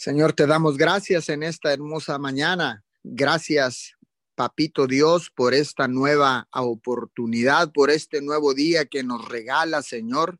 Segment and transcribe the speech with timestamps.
[0.00, 2.82] Señor, te damos gracias en esta hermosa mañana.
[3.02, 3.98] Gracias,
[4.34, 10.38] Papito Dios, por esta nueva oportunidad, por este nuevo día que nos regala, Señor,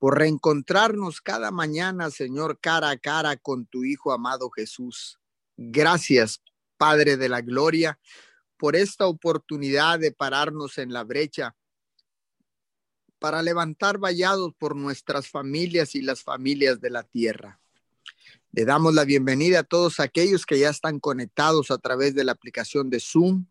[0.00, 5.20] por reencontrarnos cada mañana, Señor, cara a cara con tu Hijo amado Jesús.
[5.56, 6.42] Gracias,
[6.76, 8.00] Padre de la Gloria,
[8.56, 11.54] por esta oportunidad de pararnos en la brecha
[13.20, 17.61] para levantar vallados por nuestras familias y las familias de la tierra.
[18.54, 22.32] Le damos la bienvenida a todos aquellos que ya están conectados a través de la
[22.32, 23.46] aplicación de Zoom,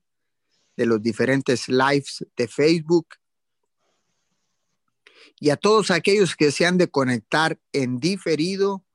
[0.78, 3.08] de los diferentes lives de Facebook.
[5.40, 8.86] Y a todos aquellos que se han de conectar en diferido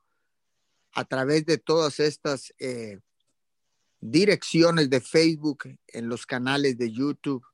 [0.93, 3.01] a través de todas estas eh,
[3.99, 7.45] direcciones de Facebook, en los canales de YouTube,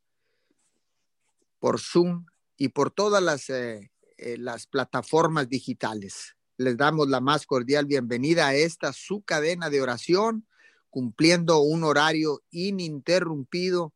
[1.57, 7.45] por Zoom y por todas las, eh, eh, las plataformas digitales les damos la más
[7.45, 10.47] cordial bienvenida a esta su cadena de oración,
[10.89, 13.93] cumpliendo un horario ininterrumpido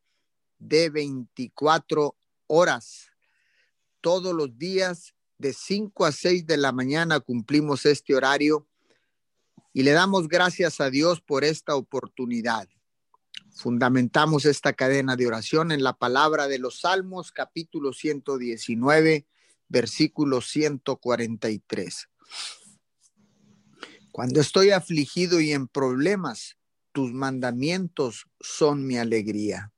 [0.57, 2.15] de 24
[2.47, 3.11] horas.
[4.01, 8.67] Todos los días de 5 a 6 de la mañana cumplimos este horario
[9.73, 12.67] y le damos gracias a Dios por esta oportunidad.
[13.51, 19.27] Fundamentamos esta cadena de oración en la palabra de los Salmos, capítulo 119,
[19.67, 22.09] versículo 143.
[24.11, 26.57] Cuando estoy afligido y en problemas,
[26.91, 29.71] tus mandamientos son mi alegría.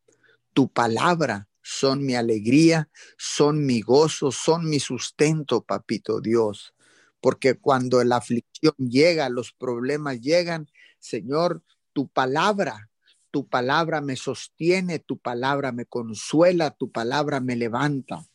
[0.54, 6.74] Tu palabra son mi alegría, son mi gozo, son mi sustento, papito Dios.
[7.20, 10.70] Porque cuando la aflicción llega, los problemas llegan,
[11.00, 12.90] Señor, tu palabra,
[13.32, 18.26] tu palabra me sostiene, tu palabra me consuela, tu palabra me levanta.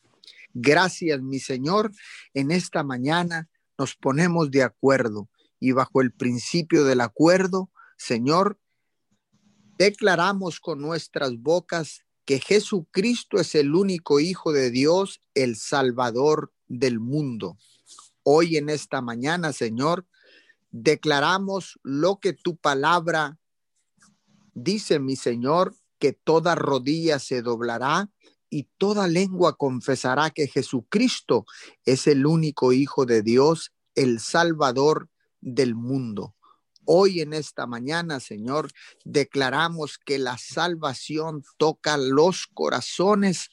[0.52, 1.92] Gracias, mi Señor,
[2.34, 5.28] en esta mañana nos ponemos de acuerdo
[5.60, 8.58] y bajo el principio del acuerdo, Señor,
[9.78, 17.00] declaramos con nuestras bocas que Jesucristo es el único Hijo de Dios, el Salvador del
[17.00, 17.58] mundo.
[18.22, 20.06] Hoy en esta mañana, Señor,
[20.70, 23.38] declaramos lo que tu palabra
[24.54, 28.10] dice, mi Señor, que toda rodilla se doblará
[28.50, 31.44] y toda lengua confesará que Jesucristo
[31.84, 35.08] es el único Hijo de Dios, el Salvador
[35.40, 36.34] del mundo.
[36.84, 38.70] Hoy en esta mañana, Señor,
[39.04, 43.50] declaramos que la salvación toca los corazones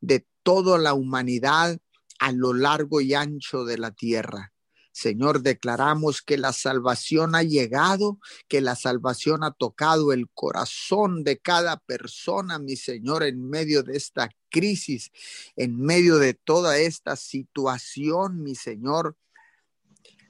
[0.00, 1.78] de toda la humanidad
[2.18, 4.51] a lo largo y ancho de la tierra.
[4.92, 11.38] Señor, declaramos que la salvación ha llegado, que la salvación ha tocado el corazón de
[11.38, 15.10] cada persona, mi Señor, en medio de esta crisis,
[15.56, 19.16] en medio de toda esta situación, mi Señor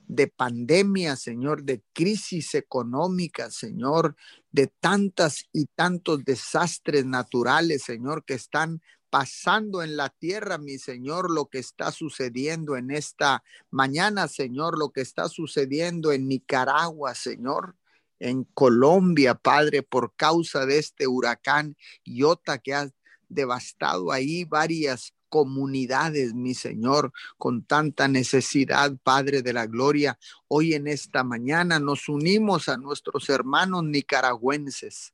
[0.06, 4.14] de pandemia, Señor, de crisis económica, Señor,
[4.50, 11.30] de tantas y tantos desastres naturales, Señor, que están pasando en la tierra, mi Señor,
[11.30, 17.76] lo que está sucediendo en esta mañana, Señor, lo que está sucediendo en Nicaragua, Señor,
[18.20, 22.88] en Colombia, Padre, por causa de este huracán Iota que ha
[23.28, 30.18] devastado ahí varias comunidades, mi Señor, con tanta necesidad, Padre de la Gloria.
[30.48, 35.12] Hoy en esta mañana nos unimos a nuestros hermanos nicaragüenses,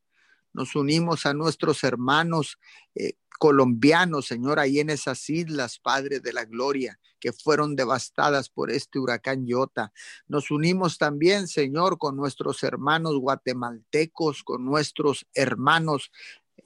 [0.59, 2.59] nos unimos a nuestros hermanos
[2.97, 8.73] eh, colombianos, Señor, ahí en esas islas, Padre de la Gloria, que fueron devastadas por
[8.73, 9.93] este huracán Iota.
[10.27, 16.11] Nos unimos también, Señor, con nuestros hermanos guatemaltecos, con nuestros hermanos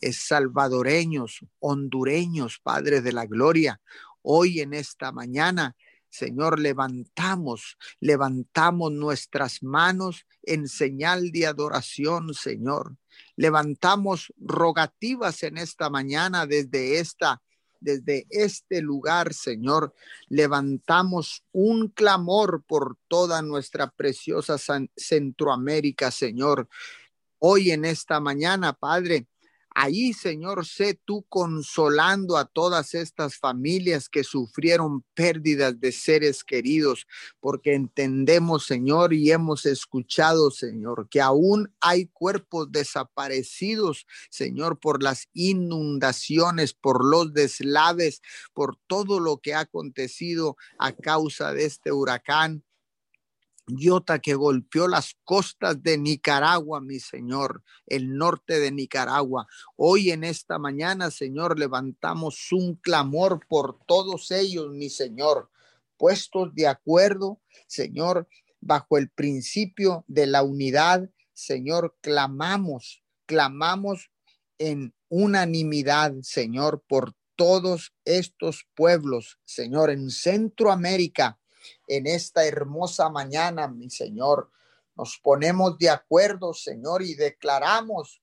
[0.01, 3.83] salvadoreños, hondureños, Padre de la Gloria,
[4.23, 5.77] hoy en esta mañana,
[6.13, 12.99] Señor, levantamos, levantamos nuestras manos en señal de adoración, Señor.
[13.35, 17.41] Levantamos rogativas en esta mañana desde esta
[17.81, 19.93] desde este lugar, Señor,
[20.29, 24.57] levantamos un clamor por toda nuestra preciosa
[24.97, 26.69] Centroamérica, Señor.
[27.41, 29.27] Hoy en esta mañana, Padre,
[29.75, 37.07] Ahí, Señor, sé tú consolando a todas estas familias que sufrieron pérdidas de seres queridos,
[37.41, 45.29] porque entendemos, Señor, y hemos escuchado, Señor, que aún hay cuerpos desaparecidos, Señor, por las
[45.33, 48.21] inundaciones, por los deslaves,
[48.53, 52.63] por todo lo que ha acontecido a causa de este huracán.
[53.69, 59.47] Iota que golpeó las costas de Nicaragua, mi Señor, el norte de Nicaragua.
[59.77, 65.51] Hoy en esta mañana, Señor, levantamos un clamor por todos ellos, mi Señor,
[65.97, 68.29] puestos de acuerdo, Señor,
[68.61, 74.11] bajo el principio de la unidad, Señor, clamamos, clamamos
[74.59, 81.39] en unanimidad, Señor, por todos estos pueblos, Señor, en Centroamérica,
[81.87, 84.51] en esta hermosa mañana, mi Señor.
[84.97, 88.23] Nos ponemos de acuerdo, Señor, y declaramos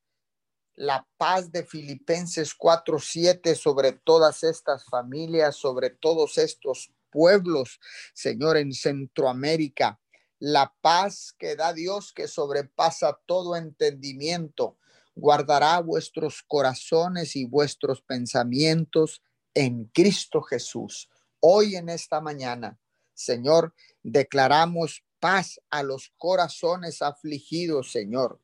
[0.75, 7.79] la paz de Filipenses 4:7 sobre todas estas familias, sobre todos estos pueblos,
[8.13, 9.99] Señor, en Centroamérica.
[10.39, 14.77] La paz que da Dios que sobrepasa todo entendimiento,
[15.15, 19.21] guardará vuestros corazones y vuestros pensamientos
[19.53, 21.09] en Cristo Jesús.
[21.41, 22.79] Hoy en esta mañana,
[23.19, 28.39] Señor, declaramos paz a los corazones afligidos, Señor.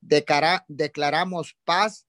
[0.00, 2.06] declaramos paz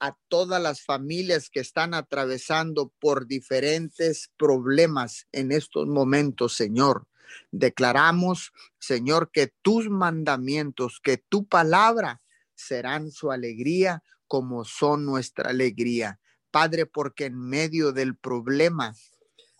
[0.00, 7.06] a todas las familias que están atravesando por diferentes problemas en estos momentos, Señor.
[7.52, 12.20] Declaramos, Señor, que tus mandamientos, que tu palabra
[12.56, 16.18] serán su alegría como son nuestra alegría.
[16.50, 18.96] Padre, porque en medio del problema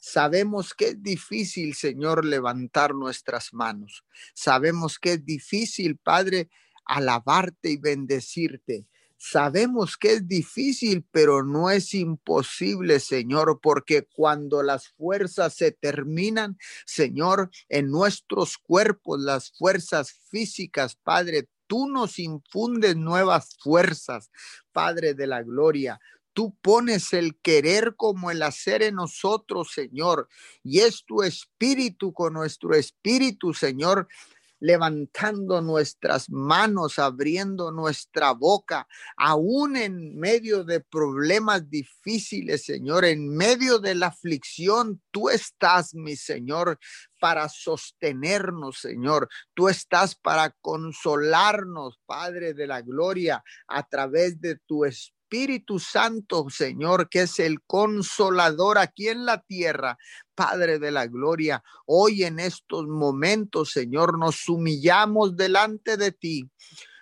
[0.03, 4.05] sabemos que es difícil, Señor, levantar nuestras manos.
[4.35, 6.51] Sabemos que es difícil, Padre,
[6.85, 8.87] alabarte y bendecirte.
[9.17, 16.59] Sabemos que es difícil, pero no es imposible, Señor, porque cuando las fuerzas se terminan,
[16.85, 24.33] Señor, en nuestros cuerpos, las fuerzas físicas, Padre, tú nos infundes nuevas fuerzas,
[24.73, 26.01] Padre de la Gloria.
[26.33, 30.29] Tú pones el querer como el hacer en nosotros, Señor.
[30.63, 34.09] Y es tu espíritu con nuestro espíritu, Señor,
[34.63, 38.87] levantando nuestras manos, abriendo nuestra boca,
[39.17, 46.15] aún en medio de problemas difíciles, Señor, en medio de la aflicción, tú estás, mi
[46.15, 46.79] Señor,
[47.21, 49.29] para sostenernos, Señor.
[49.53, 56.45] Tú estás para consolarnos, Padre de la Gloria, a través de tu Espíritu Espíritu Santo,
[56.51, 59.97] Señor, que es el consolador aquí en la tierra.
[60.35, 66.51] Padre de la gloria, hoy en estos momentos, Señor, nos humillamos delante de ti.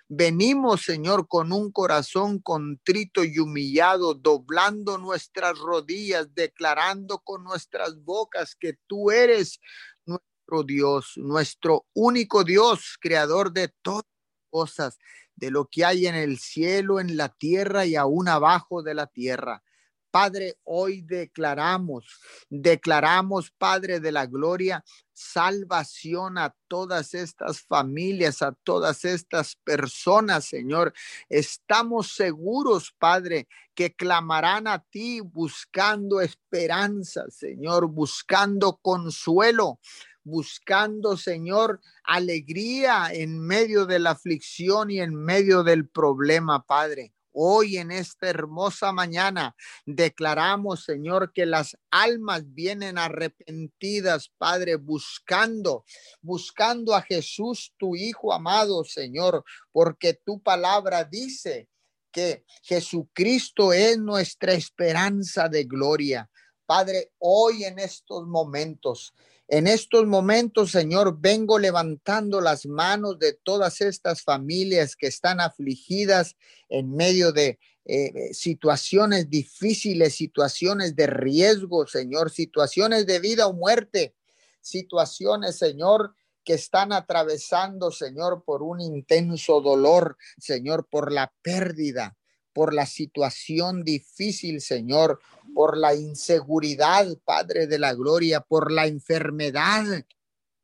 [0.07, 8.55] Venimos, Señor, con un corazón contrito y humillado, doblando nuestras rodillas, declarando con nuestras bocas
[8.55, 9.59] que tú eres
[10.05, 14.05] nuestro Dios, nuestro único Dios, creador de todas
[14.49, 14.97] cosas
[15.41, 19.07] de lo que hay en el cielo, en la tierra y aún abajo de la
[19.07, 19.63] tierra.
[20.11, 22.05] Padre, hoy declaramos,
[22.49, 24.83] declaramos, Padre de la Gloria,
[25.13, 30.93] salvación a todas estas familias, a todas estas personas, Señor.
[31.29, 39.79] Estamos seguros, Padre, que clamarán a ti buscando esperanza, Señor, buscando consuelo
[40.23, 47.13] buscando, Señor, alegría en medio de la aflicción y en medio del problema, Padre.
[47.33, 55.85] Hoy en esta hermosa mañana declaramos, Señor, que las almas vienen arrepentidas, Padre, buscando,
[56.21, 61.69] buscando a Jesús, tu Hijo amado, Señor, porque tu palabra dice
[62.11, 66.29] que Jesucristo es nuestra esperanza de gloria.
[66.65, 69.13] Padre, hoy en estos momentos
[69.51, 76.37] en estos momentos, Señor, vengo levantando las manos de todas estas familias que están afligidas
[76.69, 84.15] en medio de eh, situaciones difíciles, situaciones de riesgo, Señor, situaciones de vida o muerte,
[84.61, 92.15] situaciones, Señor, que están atravesando, Señor, por un intenso dolor, Señor, por la pérdida,
[92.53, 95.19] por la situación difícil, Señor,
[95.53, 99.83] por la inseguridad, Padre de la Gloria, por la enfermedad,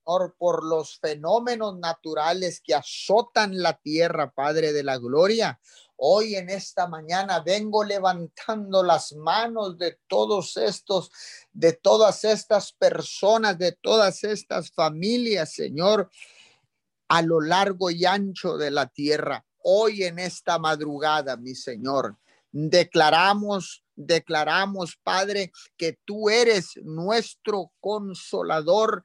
[0.03, 5.59] por, los fenómenos naturales que azotan la tierra, Padre de la Gloria.
[5.97, 11.11] Hoy en esta mañana vengo levantando las manos de todos estos,
[11.51, 16.09] de todas estas personas, de todas estas familias, Señor,
[17.09, 22.15] a lo largo y ancho de la tierra hoy en esta madrugada, mi Señor.
[22.53, 29.03] Declaramos, declaramos, Padre, que tú eres nuestro consolador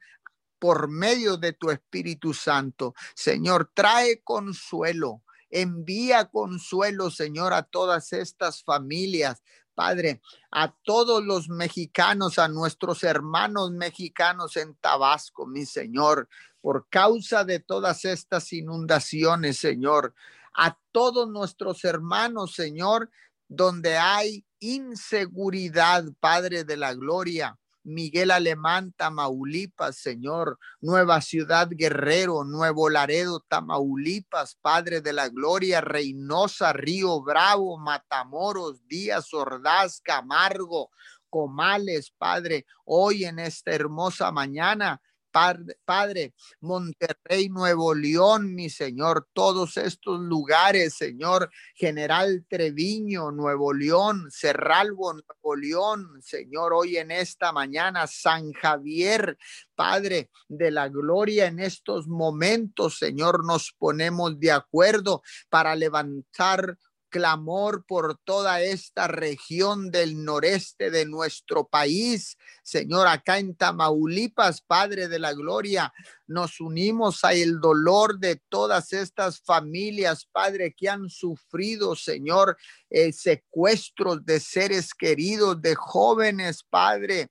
[0.59, 2.95] por medio de tu Espíritu Santo.
[3.13, 5.21] Señor, trae consuelo.
[5.49, 9.43] Envía consuelo, Señor, a todas estas familias,
[9.75, 10.21] Padre,
[10.51, 16.29] a todos los mexicanos, a nuestros hermanos mexicanos en Tabasco, mi Señor,
[16.61, 20.15] por causa de todas estas inundaciones, Señor
[20.53, 23.09] a todos nuestros hermanos, Señor,
[23.47, 27.57] donde hay inseguridad, Padre de la Gloria.
[27.85, 36.71] Miguel Alemán, Tamaulipas, Señor, Nueva Ciudad Guerrero, Nuevo Laredo, Tamaulipas, Padre de la Gloria, Reynosa,
[36.71, 40.91] Río Bravo, Matamoros, Díaz Ordaz, Camargo,
[41.29, 45.01] Comales, Padre, hoy en esta hermosa mañana
[45.33, 55.13] Padre, Monterrey, Nuevo León, mi Señor, todos estos lugares, Señor, General Treviño, Nuevo León, Cerralbo,
[55.13, 59.37] Nuevo León, Señor, hoy en esta mañana, San Javier,
[59.73, 66.77] Padre de la gloria, en estos momentos, Señor, nos ponemos de acuerdo para levantar
[67.13, 72.39] clamor por toda esta región del noreste de nuestro país.
[72.63, 75.93] Señor, acá en Tamaulipas, Padre de la Gloria,
[76.25, 82.57] nos unimos a el dolor de todas estas familias, Padre, que han sufrido, Señor,
[82.89, 87.29] eh, secuestros de seres queridos, de jóvenes, Padre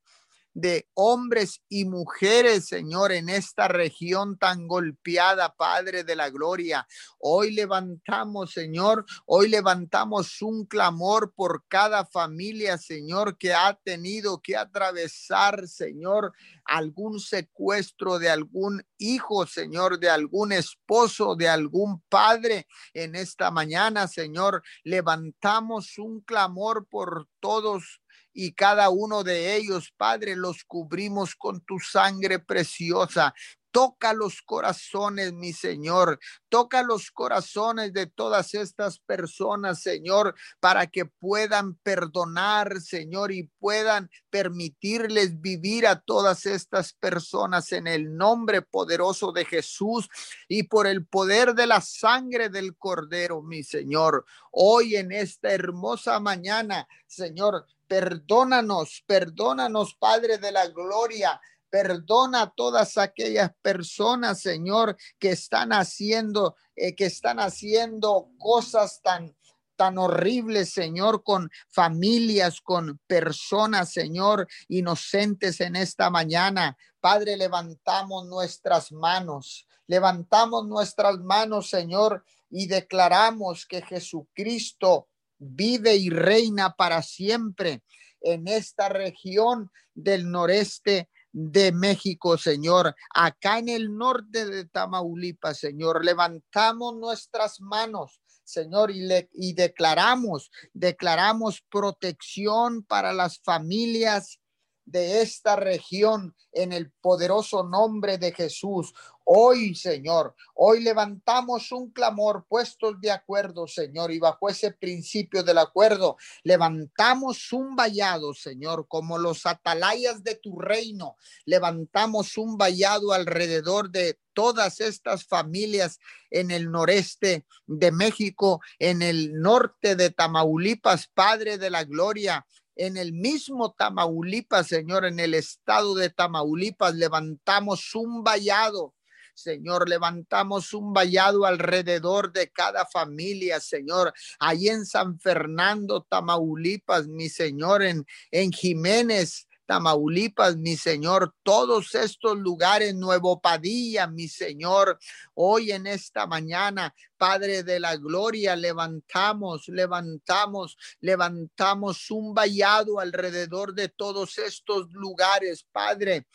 [0.55, 6.87] de hombres y mujeres, Señor, en esta región tan golpeada, Padre de la Gloria.
[7.19, 14.57] Hoy levantamos, Señor, hoy levantamos un clamor por cada familia, Señor, que ha tenido que
[14.57, 16.33] atravesar, Señor,
[16.65, 22.67] algún secuestro de algún hijo, Señor, de algún esposo, de algún padre.
[22.95, 28.02] En esta mañana, Señor, levantamos un clamor por todos
[28.33, 33.35] y cada uno de ellos, Padre, los cubrimos con tu sangre preciosa.
[33.73, 36.21] Toca los corazones, mi Señor.
[36.51, 44.11] Toca los corazones de todas estas personas, Señor, para que puedan perdonar, Señor, y puedan
[44.29, 50.11] permitirles vivir a todas estas personas en el nombre poderoso de Jesús
[50.49, 54.27] y por el poder de la sangre del Cordero, mi Señor.
[54.51, 61.39] Hoy en esta hermosa mañana, Señor, perdónanos, perdónanos, Padre de la Gloria.
[61.69, 69.37] Perdona a todas aquellas personas, Señor, que están haciendo, eh, que están haciendo cosas tan,
[69.77, 76.79] tan horribles, Señor, con familias, con personas, Señor, inocentes en esta mañana.
[76.99, 85.09] Padre, levantamos nuestras manos, levantamos nuestras manos, Señor, y declaramos que Jesucristo
[85.43, 87.83] vive y reina para siempre
[88.21, 96.05] en esta región del noreste de México, Señor, acá en el norte de Tamaulipas, Señor,
[96.05, 104.42] levantamos nuestras manos, Señor, y, le, y declaramos, declaramos protección para las familias
[104.85, 108.93] de esta región en el poderoso nombre de Jesús.
[109.25, 115.59] Hoy, Señor, hoy levantamos un clamor puestos de acuerdo, Señor, y bajo ese principio del
[115.59, 121.17] acuerdo, levantamos un vallado, Señor, como los atalayas de tu reino.
[121.45, 129.41] Levantamos un vallado alrededor de todas estas familias en el noreste de México, en el
[129.41, 132.45] norte de Tamaulipas, Padre de la Gloria
[132.77, 138.95] en el mismo Tamaulipas, Señor, en el estado de Tamaulipas, levantamos un vallado.
[139.35, 144.13] Señor, levantamos un vallado alrededor de cada familia, Señor.
[144.39, 152.37] Ahí en San Fernando, Tamaulipas, mi Señor, en, en Jiménez, Tamaulipas, mi Señor, todos estos
[152.37, 154.99] lugares, Nuevo Padilla, mi Señor,
[155.33, 163.89] hoy en esta mañana, Padre de la Gloria, levantamos, levantamos, levantamos un vallado alrededor de
[163.89, 166.27] todos estos lugares, Padre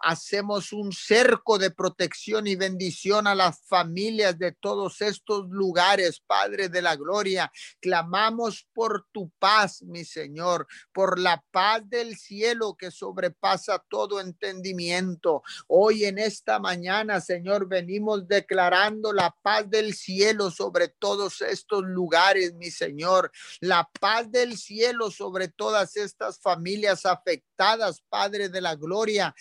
[0.00, 6.68] hacemos un cerco de protección y bendición a las familias de todos estos lugares, Padre
[6.68, 7.50] de la Gloria.
[7.80, 15.42] Clamamos por tu paz, mi Señor, por la paz del cielo que sobrepasa todo entendimiento.
[15.66, 22.54] Hoy en esta mañana, Señor, venimos declarando la paz del cielo sobre todos estos lugares,
[22.54, 23.30] mi Señor.
[23.60, 29.34] La paz del cielo sobre todas estas familias afectadas, Padre de la Gloria.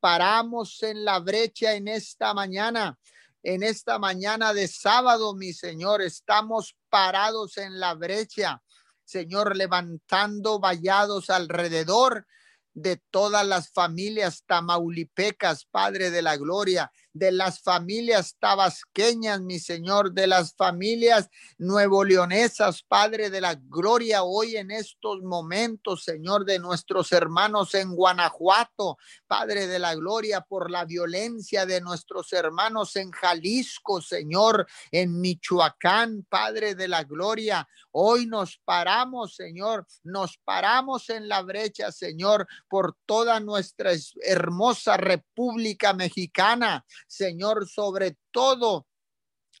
[0.00, 2.98] Paramos en la brecha en esta mañana.
[3.42, 8.62] En esta mañana de sábado, mi Señor, estamos parados en la brecha,
[9.04, 12.26] Señor, levantando vallados alrededor
[12.72, 20.12] de todas las familias tamaulipecas, Padre de la Gloria, de las familias tabasqueñas, mi Señor,
[20.12, 26.58] de las familias nuevo leonesas, Padre de la gloria, hoy en estos momentos, Señor, de
[26.58, 33.12] nuestros hermanos en Guanajuato, Padre de la gloria, por la violencia de nuestros hermanos en
[33.12, 37.66] Jalisco, Señor, en Michoacán, Padre de la gloria.
[37.92, 43.92] Hoy nos paramos, Señor, nos paramos en la brecha, Señor, por toda nuestra
[44.22, 48.86] hermosa República Mexicana, Señor, sobre todo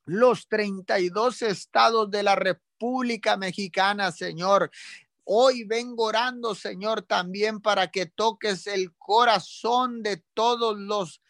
[0.04, 4.70] los 32 estados de la República Mexicana, Señor.
[5.24, 11.22] Hoy vengo orando, Señor, también para que toques el corazón de todos los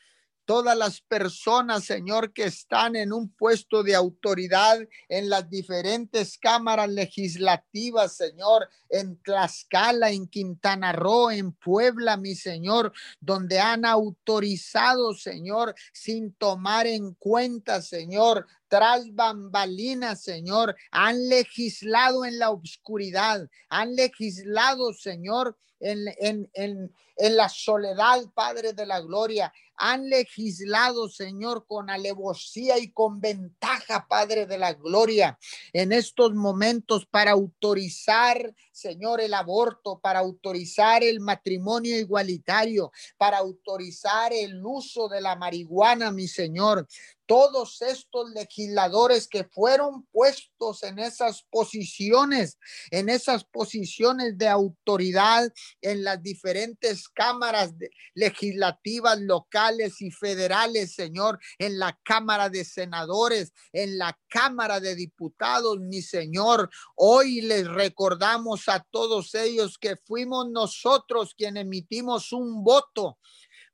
[0.45, 6.89] todas las personas, Señor, que están en un puesto de autoridad en las diferentes cámaras
[6.91, 15.75] legislativas, Señor, en Tlaxcala, en Quintana Roo, en Puebla, mi Señor, donde han autorizado, Señor,
[15.93, 24.93] sin tomar en cuenta, Señor, tras bambalinas, Señor, han legislado en la oscuridad, han legislado,
[24.93, 31.91] Señor, en, en, en, en la soledad, Padre de la Gloria, han legislado, Señor, con
[31.91, 35.39] alevosía y con ventaja, Padre de la Gloria,
[35.73, 44.33] en estos momentos para autorizar, Señor, el aborto, para autorizar el matrimonio igualitario, para autorizar
[44.33, 46.87] el uso de la marihuana, mi Señor
[47.27, 52.59] todos estos legisladores que fueron puestos en esas posiciones,
[52.91, 57.73] en esas posiciones de autoridad en las diferentes cámaras
[58.15, 65.79] legislativas locales y federales, Señor, en la Cámara de Senadores, en la Cámara de Diputados,
[65.81, 66.71] mi Señor.
[66.97, 73.19] Hoy les recordamos a todos ellos que fuimos nosotros quienes emitimos un voto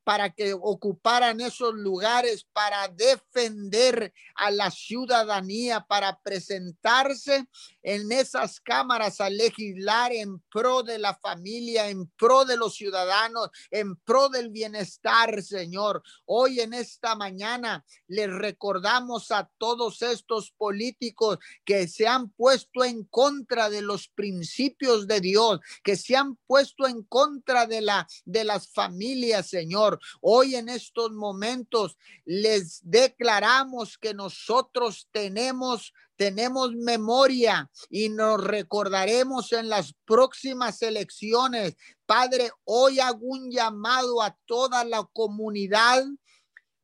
[0.05, 7.47] para que ocuparan esos lugares, para defender a la ciudadanía, para presentarse
[7.83, 13.51] en esas cámaras a legislar en pro de la familia, en pro de los ciudadanos,
[13.71, 16.03] en pro del bienestar, Señor.
[16.25, 23.05] Hoy en esta mañana les recordamos a todos estos políticos que se han puesto en
[23.05, 28.45] contra de los principios de Dios, que se han puesto en contra de la de
[28.45, 29.90] las familias, Señor.
[30.21, 39.71] Hoy en estos momentos les declaramos que nosotros tenemos tenemos memoria y nos recordaremos en
[39.71, 41.77] las próximas elecciones.
[42.05, 46.05] Padre, hoy hago un llamado a toda la comunidad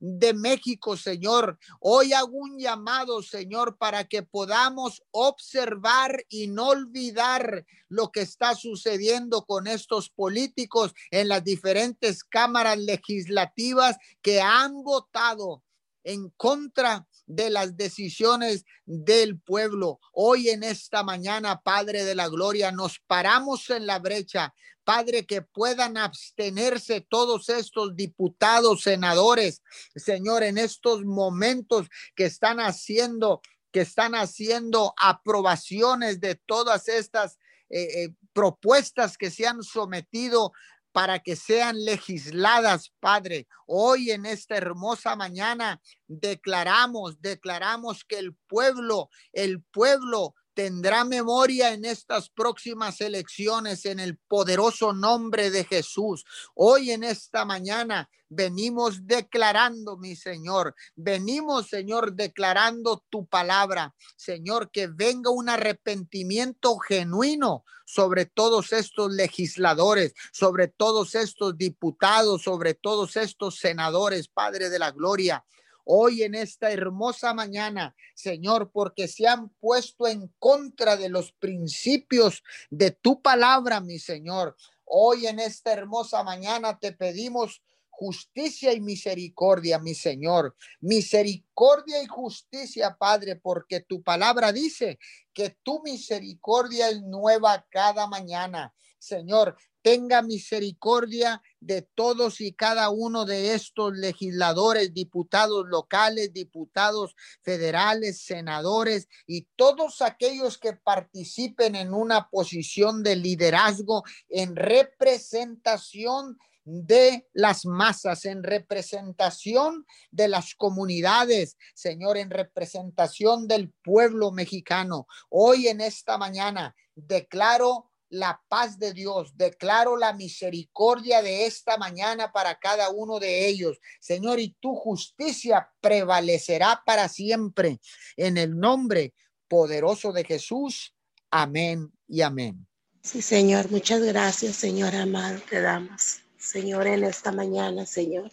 [0.09, 1.59] de México, Señor.
[1.81, 8.55] Hoy hago un llamado, Señor, para que podamos observar y no olvidar lo que está
[8.55, 15.65] sucediendo con estos políticos en las diferentes cámaras legislativas que han votado
[16.05, 20.01] en contra de las decisiones del pueblo.
[20.13, 24.55] Hoy en esta mañana, Padre de la Gloria, nos paramos en la brecha.
[24.85, 29.63] Padre, que puedan abstenerse todos estos diputados, senadores,
[29.97, 38.05] Señor, en estos momentos que están haciendo, que están haciendo aprobaciones de todas estas eh,
[38.05, 40.53] eh, propuestas que se han sometido
[40.97, 43.47] para que sean legisladas, Padre.
[43.67, 51.85] Hoy en esta hermosa mañana declaramos, declaramos que el pueblo, el pueblo tendrá memoria en
[51.85, 56.25] estas próximas elecciones en el poderoso nombre de Jesús.
[56.55, 64.87] Hoy en esta mañana venimos declarando, mi Señor, venimos, Señor, declarando tu palabra, Señor, que
[64.87, 73.59] venga un arrepentimiento genuino sobre todos estos legisladores, sobre todos estos diputados, sobre todos estos
[73.59, 75.45] senadores, Padre de la Gloria
[75.87, 82.43] hoy en esta hermosa mañana, Señor, porque se han puesto en contra de los principios
[82.71, 84.57] de tu palabra, mi Señor.
[84.85, 90.57] Hoy en esta hermosa mañana te pedimos justicia y misericordia, mi Señor.
[90.81, 94.99] Misericordia y justicia, Padre, porque tu palabra dice
[95.33, 98.75] que tu misericordia es nueva cada mañana.
[98.99, 108.23] Señor, tenga misericordia de todos y cada uno de estos legisladores, diputados locales, diputados federales,
[108.23, 117.65] senadores y todos aquellos que participen en una posición de liderazgo en representación de las
[117.65, 125.07] masas, en representación de las comunidades, Señor, en representación del pueblo mexicano.
[125.29, 132.33] Hoy en esta mañana declaro la paz de Dios, declaro la misericordia de esta mañana
[132.33, 133.79] para cada uno de ellos.
[134.01, 137.81] Señor, y tu justicia prevalecerá para siempre.
[138.17, 139.15] En el nombre
[139.49, 140.95] poderoso de Jesús.
[141.31, 142.67] Amén y amén.
[143.03, 146.21] Sí, Señor, muchas gracias, Señor amado, te damos.
[146.39, 148.33] Señor, en esta mañana, Señor.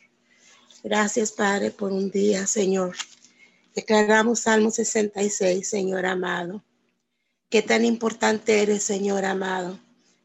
[0.84, 2.96] Gracias, Padre, por un día, Señor.
[3.76, 6.64] Declaramos Salmo 66, Señor amado.
[7.54, 9.80] Qué tan importante eres, Señor amado.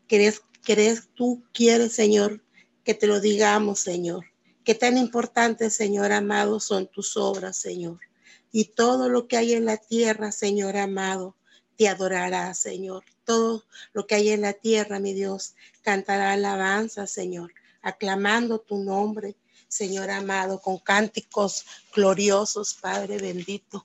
[0.07, 2.43] ¿Querés, querés, tú quieres, Señor,
[2.85, 4.25] que te lo digamos, Señor.
[4.65, 8.01] Qué tan importante, Señor amado, son tus obras, Señor.
[8.51, 11.37] Y todo lo que hay en la tierra, Señor amado,
[11.77, 13.05] te adorará, Señor.
[13.25, 19.37] Todo lo que hay en la tierra, mi Dios, cantará alabanza, Señor, aclamando tu nombre,
[19.69, 23.85] Señor amado, con cánticos gloriosos, Padre bendito.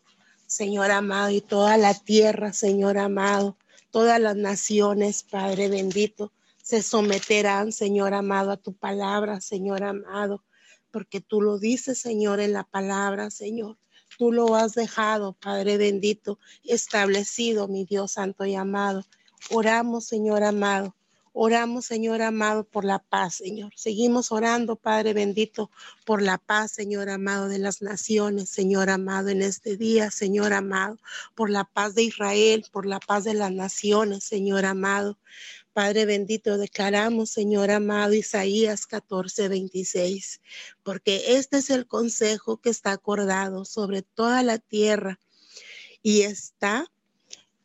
[0.54, 3.58] Señor amado, y toda la tierra, Señor amado,
[3.90, 10.44] todas las naciones, Padre bendito, se someterán, Señor amado, a tu palabra, Señor amado,
[10.92, 13.80] porque tú lo dices, Señor, en la palabra, Señor.
[14.20, 19.04] Tú lo has dejado, Padre bendito, establecido, mi Dios santo y amado.
[19.50, 20.96] Oramos, Señor amado,
[21.36, 23.74] Oramos, Señor amado, por la paz, Señor.
[23.76, 25.72] Seguimos orando, Padre bendito,
[26.06, 31.00] por la paz, Señor amado, de las naciones, Señor amado, en este día, Señor amado,
[31.34, 35.18] por la paz de Israel, por la paz de las naciones, Señor amado.
[35.74, 40.40] Padre bendito, declaramos, Señor amado, Isaías 14, 26,
[40.84, 45.20] porque este es el consejo que está acordado sobre toda la tierra
[46.04, 46.92] y está,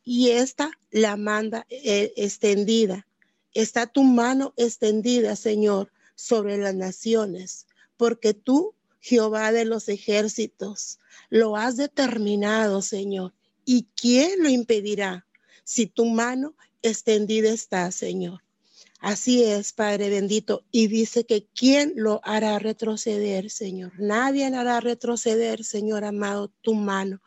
[0.03, 3.05] y esta la manda eh, extendida
[3.53, 11.55] está tu mano extendida, Señor, sobre las naciones, porque tú, Jehová de los ejércitos, lo
[11.55, 13.33] has determinado, Señor.
[13.65, 15.25] ¿Y quién lo impedirá
[15.63, 18.43] si tu mano extendida está, Señor?
[18.99, 20.65] Así es, Padre bendito.
[20.71, 23.93] Y dice que ¿quién lo hará retroceder, Señor?
[23.97, 27.21] Nadie hará retroceder, Señor amado, tu mano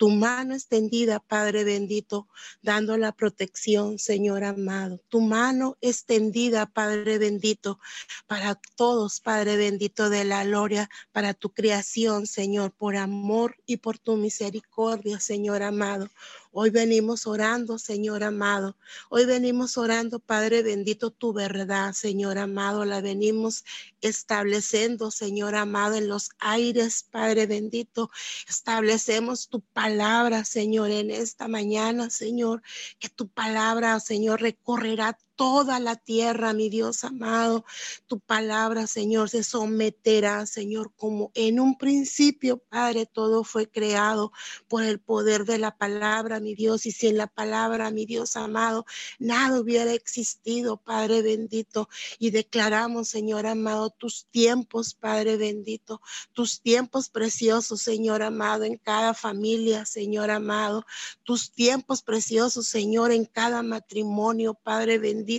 [0.00, 2.26] tu mano extendida, Padre bendito,
[2.62, 4.98] dando la protección, Señor amado.
[5.10, 7.78] Tu mano extendida, Padre bendito,
[8.26, 13.98] para todos, Padre bendito de la gloria, para tu creación, Señor, por amor y por
[13.98, 16.08] tu misericordia, Señor amado.
[16.52, 18.76] Hoy venimos orando, Señor amado.
[19.08, 22.84] Hoy venimos orando, Padre bendito, tu verdad, Señor amado.
[22.84, 23.64] La venimos
[24.00, 28.10] estableciendo, Señor amado, en los aires, Padre bendito.
[28.48, 32.62] Establecemos tu palabra, Señor, en esta mañana, Señor.
[32.98, 37.64] Que tu palabra, Señor, recorrerá toda la tierra, mi Dios amado.
[38.06, 44.32] Tu palabra, Señor, se someterá, Señor, como en un principio, Padre, todo fue creado
[44.68, 46.84] por el poder de la palabra, mi Dios.
[46.84, 48.84] Y sin la palabra, mi Dios amado,
[49.18, 51.88] nada hubiera existido, Padre bendito.
[52.18, 56.02] Y declaramos, Señor amado, tus tiempos, Padre bendito,
[56.34, 60.84] tus tiempos preciosos, Señor amado, en cada familia, Señor amado,
[61.22, 65.29] tus tiempos preciosos, Señor, en cada matrimonio, Padre bendito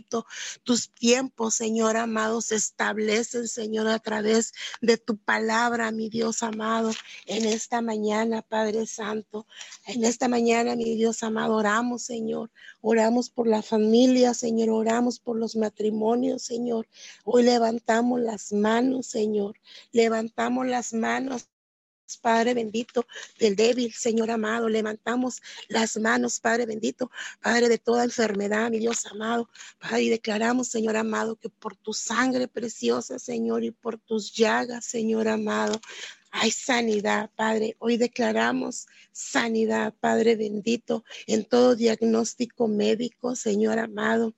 [0.64, 6.92] tus tiempos, Señor amado, se establecen, Señor, a través de tu palabra, mi Dios amado,
[7.26, 9.46] en esta mañana, Padre Santo.
[9.86, 12.50] En esta mañana, mi Dios amado, oramos, Señor.
[12.80, 14.70] Oramos por la familia, Señor.
[14.70, 16.88] Oramos por los matrimonios, Señor.
[17.26, 19.60] Hoy levantamos las manos, Señor.
[19.92, 21.50] Levantamos las manos
[22.18, 23.06] Padre bendito,
[23.40, 24.70] del débil, Señor amado.
[24.70, 29.50] Levantamos las manos, Padre bendito, Padre de toda enfermedad, mi Dios amado.
[29.80, 34.86] Padre, y declaramos, Señor amado, que por tu sangre preciosa, Señor, y por tus llagas,
[34.86, 35.80] Señor amado,
[36.32, 37.76] hay sanidad, Padre.
[37.80, 44.34] Hoy declaramos sanidad, Padre bendito, en todo diagnóstico médico, Señor amado.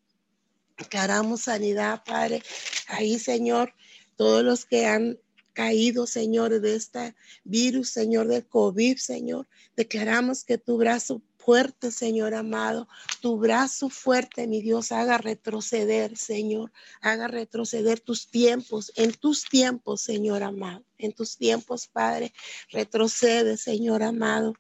[0.77, 2.41] Declaramos sanidad, Padre.
[2.88, 3.75] Ahí, Señor,
[4.15, 5.19] todos los que han
[5.53, 9.47] caído, Señor, de este virus, Señor, del COVID, Señor.
[9.75, 12.87] Declaramos que tu brazo fuerte, Señor amado,
[13.21, 20.01] tu brazo fuerte, mi Dios, haga retroceder, Señor, haga retroceder tus tiempos, en tus tiempos,
[20.01, 22.33] Señor amado, en tus tiempos, Padre,
[22.71, 24.55] retrocede, Señor amado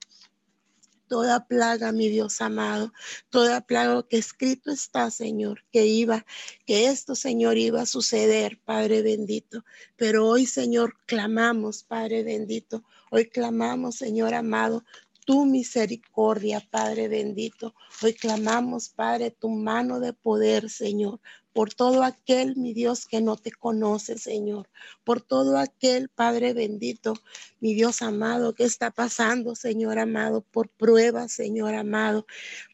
[1.13, 2.91] toda plaga, mi Dios amado,
[3.29, 6.25] toda plaga que escrito está, Señor, que iba,
[6.65, 9.63] que esto, Señor, iba a suceder, Padre bendito.
[9.95, 12.83] Pero hoy, Señor, clamamos, Padre bendito.
[13.11, 14.85] Hoy clamamos, Señor amado,
[15.23, 17.75] tu misericordia, Padre bendito.
[18.01, 21.19] Hoy clamamos, Padre, tu mano de poder, Señor,
[21.53, 24.69] por todo aquel, mi Dios, que no te conoce, Señor,
[25.03, 27.13] por todo aquel, Padre bendito,
[27.59, 32.25] mi Dios amado, que está pasando, Señor amado, por pruebas, Señor amado.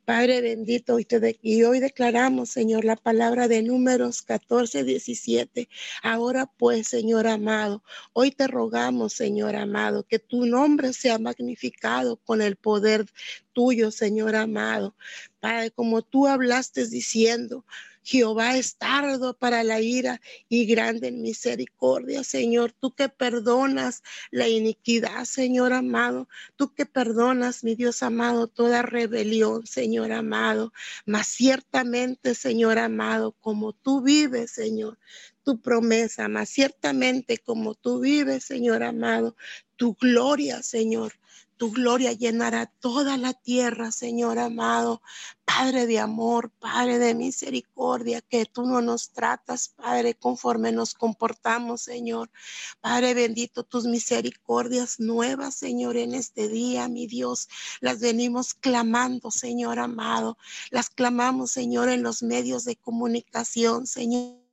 [0.05, 0.97] Padre bendito,
[1.43, 5.69] y, hoy declaramos, Señor, la palabra de números 14, 17.
[6.01, 12.41] Ahora pues, Señor amado, hoy te rogamos, Señor amado, que tu nombre sea magnificado con
[12.41, 13.05] el poder
[13.53, 14.95] tuyo, Señor amado.
[15.39, 17.63] Padre, como tú hablaste diciendo,
[18.09, 22.71] Jehová es tardo para la ira y grande en misericordia, Señor.
[22.71, 26.27] Tú que perdonas la iniquidad, Señor amado.
[26.55, 30.73] Tú que perdonas, mi Dios amado, toda rebelión, Señor amado.
[31.05, 34.97] Mas ciertamente, Señor amado, como tú vives, Señor,
[35.43, 39.35] tu promesa, mas ciertamente como tú vives, Señor amado,
[39.75, 41.13] tu gloria, Señor,
[41.59, 45.01] tu gloria llenará toda la tierra, Señor amado.
[45.43, 51.81] Padre de amor, Padre de misericordia, que tú no nos tratas, Padre, conforme nos comportamos,
[51.81, 52.31] Señor.
[52.79, 57.49] Padre bendito, tus misericordias nuevas, Señor, en este día, mi Dios,
[57.81, 60.37] las venimos clamando, Señor amado.
[60.71, 64.48] Las clamamos, Señor, en los medios de comunicación, Señor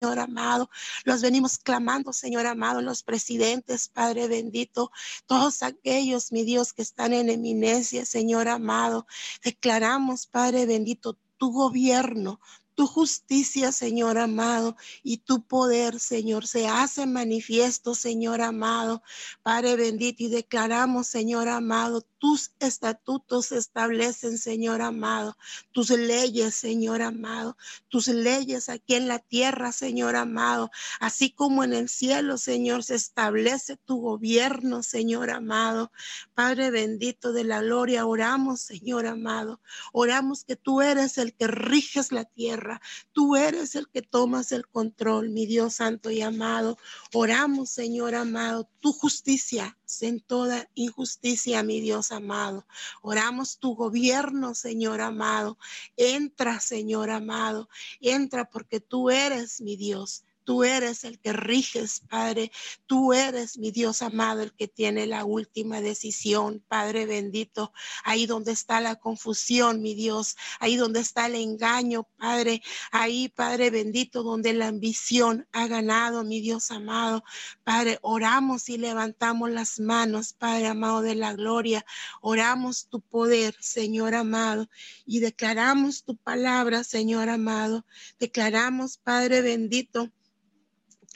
[0.00, 0.68] Señor amado.
[1.04, 4.90] Los venimos clamando, Señor amado, los presidentes, Padre bendito,
[5.26, 9.06] todos aquellos, mi Dios, que están en eminencia, Señor amado.
[9.42, 12.40] Declaramos, Padre bendito, tu gobierno,
[12.74, 19.02] tu justicia, Señor amado, y tu poder, Señor, se hace manifiesto, Señor amado.
[19.42, 25.36] Padre bendito, y declaramos, Señor amado, tus estatutos se establecen, Señor amado,
[25.70, 31.72] tus leyes, Señor amado, tus leyes aquí en la tierra, Señor amado, así como en
[31.72, 35.92] el cielo, Señor, se establece tu gobierno, Señor amado.
[36.34, 39.60] Padre bendito de la gloria, oramos, Señor amado,
[39.92, 42.80] oramos que tú eres el que riges la tierra.
[43.12, 46.76] Tú eres el que tomas el control, mi Dios santo y amado.
[47.14, 52.66] Oramos, Señor amado, tu justicia en toda injusticia, mi Dios amado.
[53.02, 55.58] Oramos tu gobierno, Señor amado.
[55.96, 57.68] Entra, Señor amado.
[58.00, 60.24] Entra porque tú eres mi Dios.
[60.46, 62.52] Tú eres el que riges, Padre.
[62.86, 67.72] Tú eres mi Dios amado, el que tiene la última decisión, Padre bendito.
[68.04, 70.36] Ahí donde está la confusión, mi Dios.
[70.60, 72.62] Ahí donde está el engaño, Padre.
[72.92, 77.24] Ahí, Padre bendito, donde la ambición ha ganado, mi Dios amado.
[77.64, 81.84] Padre, oramos y levantamos las manos, Padre amado de la gloria.
[82.20, 84.68] Oramos tu poder, Señor amado.
[85.04, 87.84] Y declaramos tu palabra, Señor amado.
[88.20, 90.12] Declaramos, Padre bendito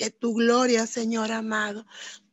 [0.00, 1.84] que tu gloria, Señor amado,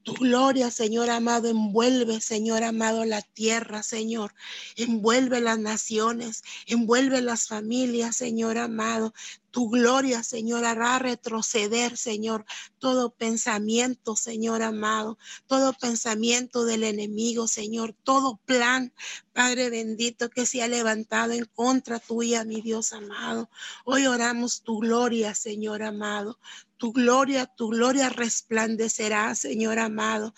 [0.08, 4.34] tu gloria, Señor amado, envuelve, Señor amado, la tierra, Señor.
[4.77, 9.13] Envuelve las naciones, envuelve las familias, Señor amado.
[9.51, 12.45] Tu gloria, Señor, hará retroceder, Señor,
[12.80, 18.93] todo pensamiento, Señor amado, todo pensamiento del enemigo, Señor, todo plan,
[19.34, 23.49] Padre bendito, que se ha levantado en contra tuya, mi Dios amado.
[23.84, 26.39] Hoy oramos tu gloria, Señor amado.
[26.78, 30.34] Tu gloria, tu gloria resplandecerá, Señor amado.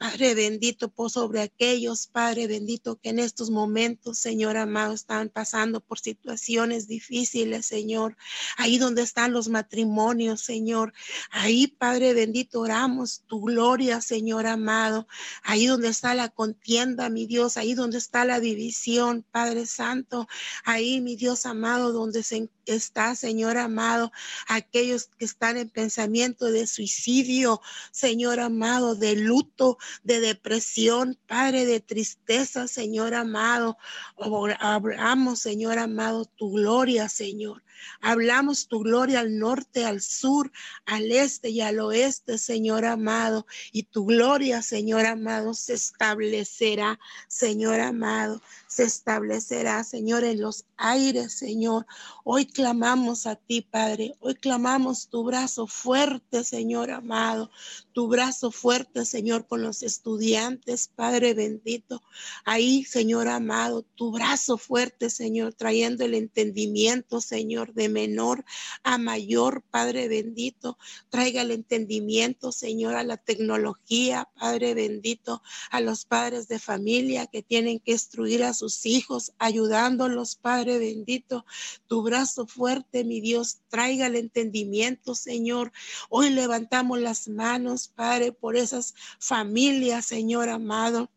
[0.00, 5.80] Padre bendito, por sobre aquellos, Padre bendito, que en estos momentos, Señor amado, están pasando
[5.80, 8.16] por situaciones difíciles, Señor.
[8.56, 10.94] Ahí donde están los matrimonios, Señor.
[11.30, 15.06] Ahí, Padre bendito, oramos tu gloria, Señor amado.
[15.42, 17.58] Ahí donde está la contienda, mi Dios.
[17.58, 20.26] Ahí donde está la división, Padre Santo.
[20.64, 24.12] Ahí, mi Dios amado, donde se está, Señor amado,
[24.46, 27.60] aquellos que están en pensamiento de suicidio,
[27.90, 33.76] Señor amado, de luto, de depresión, Padre, de tristeza, Señor amado.
[34.60, 37.62] Hablamos, Señor amado, tu gloria, Señor.
[38.00, 40.52] Hablamos tu gloria al norte, al sur,
[40.84, 43.46] al este y al oeste, Señor amado.
[43.72, 46.98] Y tu gloria, Señor amado, se establecerá,
[47.28, 51.86] Señor amado se establecerá, Señor, en los aires, Señor.
[52.22, 54.14] Hoy clamamos a ti, Padre.
[54.20, 57.50] Hoy clamamos tu brazo fuerte, Señor amado.
[57.92, 62.02] Tu brazo fuerte, Señor, con los estudiantes, Padre bendito.
[62.44, 68.44] Ahí, Señor amado, tu brazo fuerte, Señor, trayendo el entendimiento, Señor, de menor
[68.82, 70.78] a mayor, Padre bendito.
[71.08, 77.42] Traiga el entendimiento, Señor, a la tecnología, Padre bendito, a los padres de familia que
[77.42, 81.44] tienen que instruir a sus hijos, ayudándolos, Padre bendito.
[81.86, 85.72] Tu brazo fuerte, mi Dios, traiga el entendimiento, Señor.
[86.08, 89.69] Hoy levantamos las manos, Padre, por esas familias,
[90.02, 91.08] Señor amado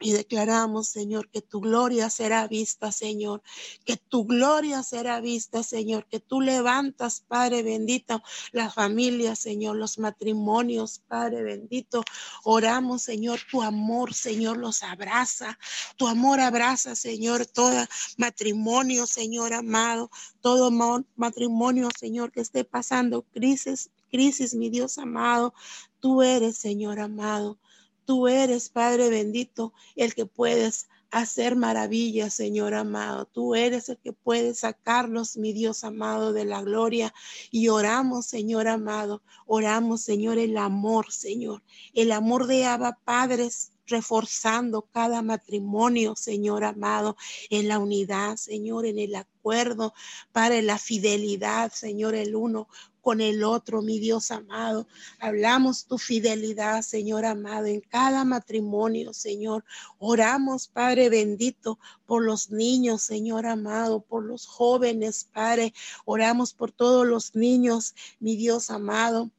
[0.00, 3.42] Y declaramos, Señor, que tu gloria será vista, Señor,
[3.86, 9.98] que tu gloria será vista, Señor, que tú levantas, Padre bendito, la familia, Señor, los
[9.98, 12.04] matrimonios, Padre bendito.
[12.42, 15.58] Oramos, Señor, tu amor, Señor, los abraza.
[15.96, 17.86] Tu amor abraza, Señor, todo
[18.18, 20.10] matrimonio, Señor amado,
[20.40, 20.70] todo
[21.16, 25.54] matrimonio, Señor, que esté pasando crisis, crisis, mi Dios amado.
[26.00, 27.58] Tú eres, Señor amado.
[28.04, 33.26] Tú eres, Padre bendito, el que puedes hacer maravillas, Señor amado.
[33.26, 37.14] Tú eres el que puedes sacarnos, mi Dios amado, de la gloria.
[37.50, 39.22] Y oramos, Señor amado.
[39.46, 41.62] Oramos, Señor, el amor, Señor.
[41.92, 47.16] El amor de Abba Padres reforzando cada matrimonio, Señor amado,
[47.50, 49.94] en la unidad, Señor, en el acuerdo,
[50.32, 52.68] para la fidelidad, Señor, el uno
[53.04, 54.88] con el otro, mi Dios amado.
[55.20, 59.62] Hablamos tu fidelidad, Señor amado, en cada matrimonio, Señor.
[59.98, 65.74] Oramos, Padre bendito, por los niños, Señor amado, por los jóvenes, Padre.
[66.06, 69.30] Oramos por todos los niños, mi Dios amado.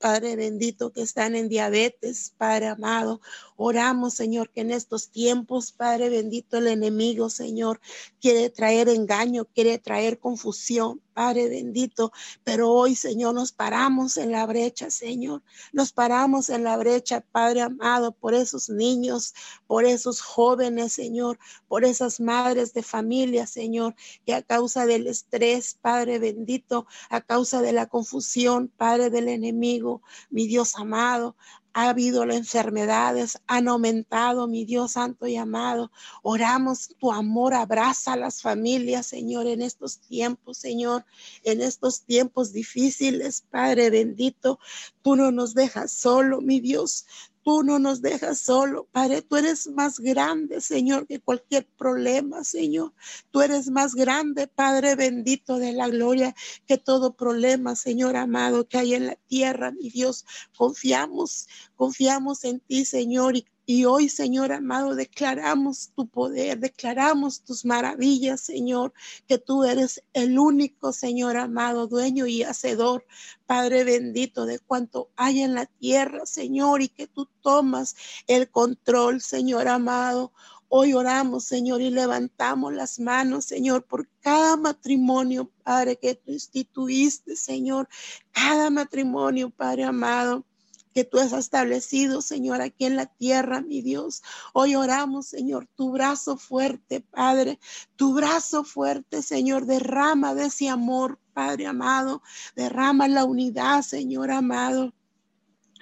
[0.00, 3.20] Padre bendito, que están en diabetes, Padre amado.
[3.64, 7.80] Oramos, Señor, que en estos tiempos, Padre bendito, el enemigo, Señor,
[8.20, 12.10] quiere traer engaño, quiere traer confusión, Padre bendito.
[12.42, 15.42] Pero hoy, Señor, nos paramos en la brecha, Señor.
[15.72, 19.32] Nos paramos en la brecha, Padre amado, por esos niños,
[19.68, 23.94] por esos jóvenes, Señor, por esas madres de familia, Señor,
[24.26, 30.02] que a causa del estrés, Padre bendito, a causa de la confusión, Padre del enemigo,
[30.30, 31.36] mi Dios amado,
[31.74, 35.90] ha habido las enfermedades, han aumentado, mi Dios santo y amado.
[36.22, 41.04] Oramos, tu amor abraza a las familias, Señor, en estos tiempos, Señor,
[41.44, 44.58] en estos tiempos difíciles, Padre bendito.
[45.02, 47.06] Tú no nos dejas solo, mi Dios.
[47.44, 49.22] Tú no nos dejas solo, Padre.
[49.22, 52.92] Tú eres más grande, Señor, que cualquier problema, Señor.
[53.30, 56.34] Tú eres más grande, Padre bendito de la gloria,
[56.66, 60.24] que todo problema, Señor amado, que hay en la tierra, mi Dios.
[60.56, 67.64] Confiamos, confiamos en ti, Señor, y y hoy, Señor amado, declaramos tu poder, declaramos tus
[67.64, 68.92] maravillas, Señor,
[69.28, 73.06] que tú eres el único, Señor amado, dueño y hacedor,
[73.46, 77.94] Padre bendito, de cuanto hay en la tierra, Señor, y que tú tomas
[78.26, 80.32] el control, Señor amado.
[80.68, 87.36] Hoy oramos, Señor, y levantamos las manos, Señor, por cada matrimonio, Padre, que tú instituiste,
[87.36, 87.88] Señor,
[88.32, 90.44] cada matrimonio, Padre amado
[90.92, 94.22] que tú has establecido, Señor, aquí en la tierra, mi Dios.
[94.52, 97.58] Hoy oramos, Señor, tu brazo fuerte, Padre,
[97.96, 102.22] tu brazo fuerte, Señor, derrama de ese amor, Padre amado,
[102.54, 104.92] derrama la unidad, Señor amado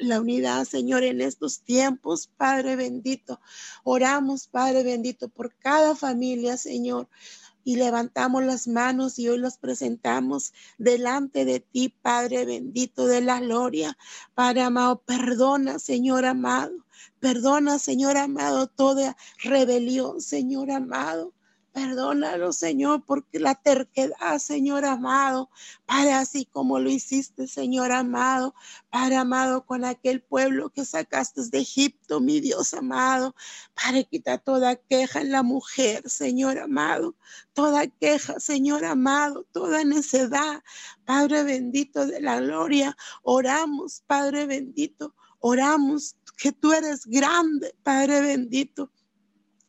[0.01, 3.41] la unidad, Señor, en estos tiempos, Padre bendito.
[3.85, 7.09] Oramos, Padre bendito, por cada familia, Señor
[7.65, 13.41] y levantamos las manos y hoy los presentamos delante de ti, Padre bendito de la
[13.41, 13.97] gloria.
[14.35, 16.73] Padre amado, perdona, Señor amado.
[17.19, 21.33] Perdona, Señor amado, toda rebelión, Señor amado.
[21.81, 25.49] Perdónalo, Señor, porque la terquedad, Señor amado,
[25.87, 28.55] para así como lo hiciste, Señor amado,
[28.91, 33.35] para amado con aquel pueblo que sacaste de Egipto, mi Dios amado,
[33.75, 37.17] para quitar toda queja en la mujer, Señor amado,
[37.55, 40.63] toda queja, Señor amado, toda necedad,
[41.07, 48.91] Padre bendito de la gloria, oramos, Padre bendito, oramos que tú eres grande, Padre bendito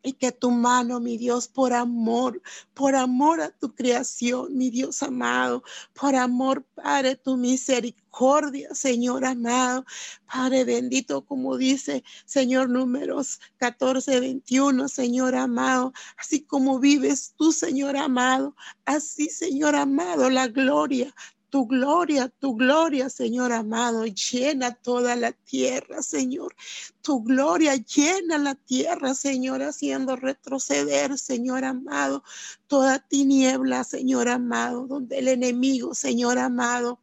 [0.04, 2.42] y que tu mano, mi Dios, por amor,
[2.74, 9.86] por amor a tu creación, mi Dios amado, por amor, Padre, tu misericordia, Señor amado,
[10.32, 17.96] Padre bendito, como dice Señor números 14, 21, Señor amado, así como vives tú, Señor
[17.98, 21.14] amado, así, Señor amado, la gloria,
[21.52, 26.56] tu gloria, tu gloria, Señor amado, llena toda la tierra, Señor.
[27.02, 32.24] Tu gloria llena la tierra, Señor, haciendo retroceder, Señor amado,
[32.68, 37.00] toda tiniebla, Señor amado, donde el enemigo, Señor amado,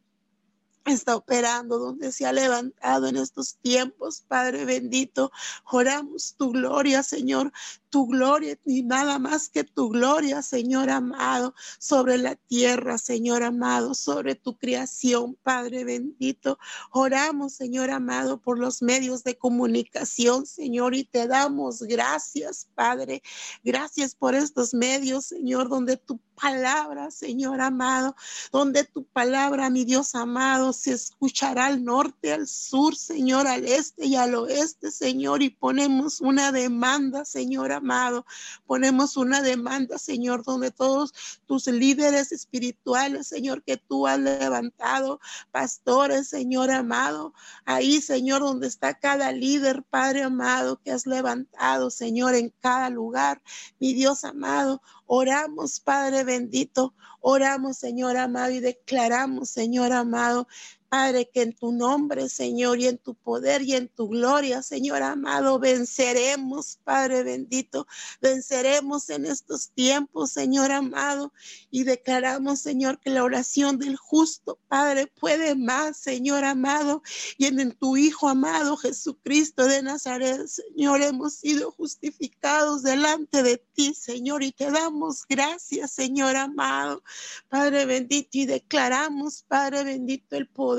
[0.85, 5.31] está operando, donde se ha levantado en estos tiempos, Padre bendito.
[5.65, 7.51] Oramos tu gloria, Señor,
[7.89, 13.93] tu gloria y nada más que tu gloria, Señor amado, sobre la tierra, Señor amado,
[13.93, 16.59] sobre tu creación, Padre bendito.
[16.91, 23.21] Oramos, Señor amado, por los medios de comunicación, Señor, y te damos gracias, Padre.
[23.63, 28.15] Gracias por estos medios, Señor, donde tu palabra, Señor amado,
[28.51, 34.05] donde tu palabra, mi Dios amado, se escuchará al norte, al sur, Señor, al este
[34.05, 38.25] y al oeste, Señor, y ponemos una demanda, Señor amado,
[38.65, 41.13] ponemos una demanda, Señor, donde todos
[41.45, 45.19] tus líderes espirituales, Señor, que tú has levantado,
[45.51, 47.33] pastores, Señor amado,
[47.65, 53.41] ahí, Señor, donde está cada líder, Padre amado, que has levantado, Señor, en cada lugar,
[53.79, 60.47] mi Dios amado, Oramos, Padre bendito, oramos, Señor amado, y declaramos, Señor amado,
[60.89, 65.03] Padre, que en tu nombre, Señor, y en tu poder y en tu gloria, Señor
[65.03, 67.85] amado, venceremos, Padre bendito,
[68.21, 71.31] venceremos en estos tiempos, Señor amado,
[71.69, 77.03] y declaramos, Señor, que la oración del justo, Padre, puede más, Señor amado,
[77.37, 83.93] y en tu Hijo amado, Jesucristo de Nazaret, Señor, hemos sido justificados delante de ti,
[83.93, 87.03] Señor, y te damos gracias, Señor amado,
[87.47, 90.78] Padre bendito, y declaramos, Padre bendito, el poder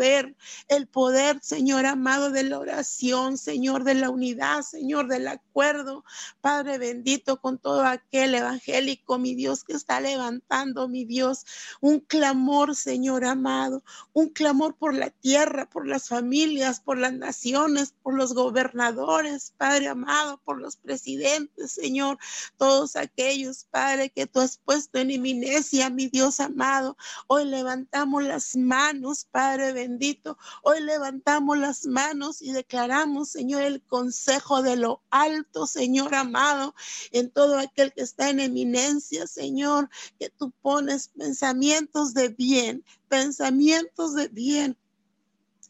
[0.68, 6.04] el poder, Señor amado, de la oración, Señor, de la unidad, Señor, del acuerdo,
[6.40, 11.44] Padre bendito, con todo aquel evangélico, mi Dios, que está levantando, mi Dios,
[11.80, 13.82] un clamor, Señor amado,
[14.12, 19.88] un clamor por la tierra, por las familias, por las naciones, por los gobernadores, Padre
[19.88, 22.18] amado, por los presidentes, Señor,
[22.56, 26.96] todos aquellos, Padre, que tú has puesto en eminencia, mi Dios amado.
[27.26, 30.38] Hoy levantamos las manos, Padre bendito bendito.
[30.62, 36.74] Hoy levantamos las manos y declaramos, Señor, el consejo de lo alto, Señor amado,
[37.10, 44.14] en todo aquel que está en eminencia, Señor, que tú pones pensamientos de bien, pensamientos
[44.14, 44.76] de bien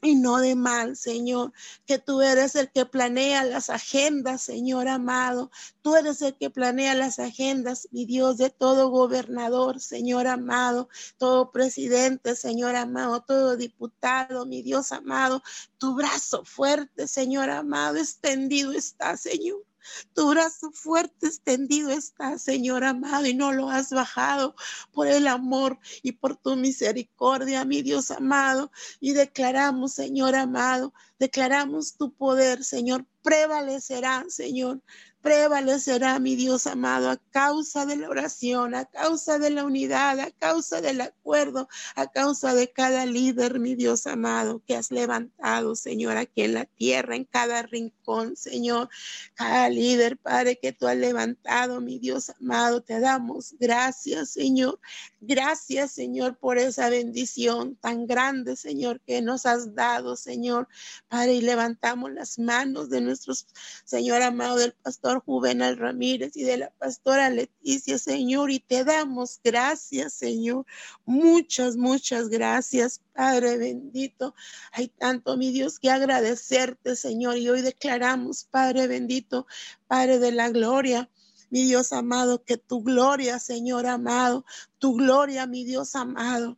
[0.03, 1.53] y no de mal, Señor,
[1.87, 5.51] que tú eres el que planea las agendas, Señor amado.
[5.83, 10.89] Tú eres el que planea las agendas, mi Dios, de todo gobernador, Señor amado,
[11.19, 15.43] todo presidente, Señor amado, todo diputado, mi Dios amado.
[15.79, 19.70] Tu brazo fuerte, Señor amado, extendido está, Señor.
[20.15, 24.55] Tu brazo fuerte extendido está, Señor amado, y no lo has bajado
[24.93, 28.71] por el amor y por tu misericordia, mi Dios amado.
[29.01, 34.83] Y declaramos, Señor amado, declaramos tu poder, Señor, prevalecerá, Señor
[35.23, 40.31] prevalecerá, mi Dios amado, a causa de la oración, a causa de la unidad, a
[40.31, 46.17] causa del acuerdo, a causa de cada líder, mi Dios amado, que has levantado, Señor,
[46.17, 48.89] aquí en la tierra, en cada rincón, Señor,
[49.35, 54.81] cada líder, Padre, que tú has levantado, mi Dios amado, te damos gracias, Señor.
[55.21, 60.67] Gracias, Señor, por esa bendición tan grande, Señor, que nos has dado, Señor.
[61.09, 63.47] Padre, y levantamos las manos de nuestros,
[63.85, 69.41] Señor amado, del pastor Juvenal Ramírez y de la pastora Leticia, Señor, y te damos
[69.43, 70.65] gracias, Señor.
[71.05, 74.37] Muchas, muchas gracias, Padre bendito.
[74.71, 79.49] Hay tanto, mi Dios, que agradecerte, Señor, y hoy declaramos, Padre bendito,
[79.89, 81.11] Padre de la gloria
[81.51, 84.45] mi Dios amado, que tu gloria, Señor amado,
[84.79, 86.57] tu gloria, mi Dios amado,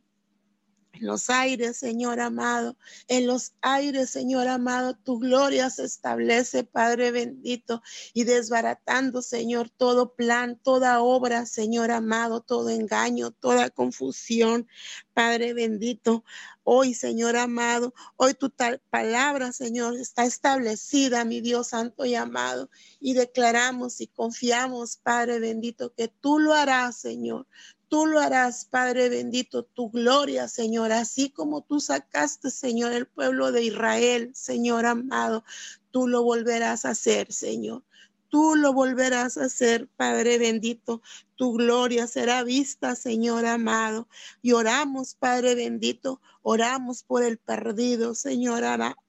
[0.93, 2.77] en los aires, Señor amado,
[3.07, 7.81] en los aires, Señor amado, tu gloria se establece, Padre bendito,
[8.13, 14.67] y desbaratando, Señor, todo plan, toda obra, Señor amado, todo engaño, toda confusión,
[15.13, 16.23] Padre bendito.
[16.63, 22.69] Hoy, Señor amado, hoy tu tal palabra, Señor, está establecida, mi Dios santo y amado,
[23.01, 27.47] y declaramos y confiamos, Padre bendito, que tú lo harás, Señor
[27.93, 33.51] tú lo harás, Padre bendito, tu gloria, Señor, así como tú sacaste, Señor, el pueblo
[33.51, 35.43] de Israel, Señor amado,
[35.91, 37.83] tú lo volverás a hacer, Señor.
[38.29, 41.03] Tú lo volverás a hacer, Padre bendito.
[41.35, 44.07] Tu gloria será vista, Señor amado.
[44.41, 48.63] Y oramos, Padre bendito, oramos por el perdido, Señor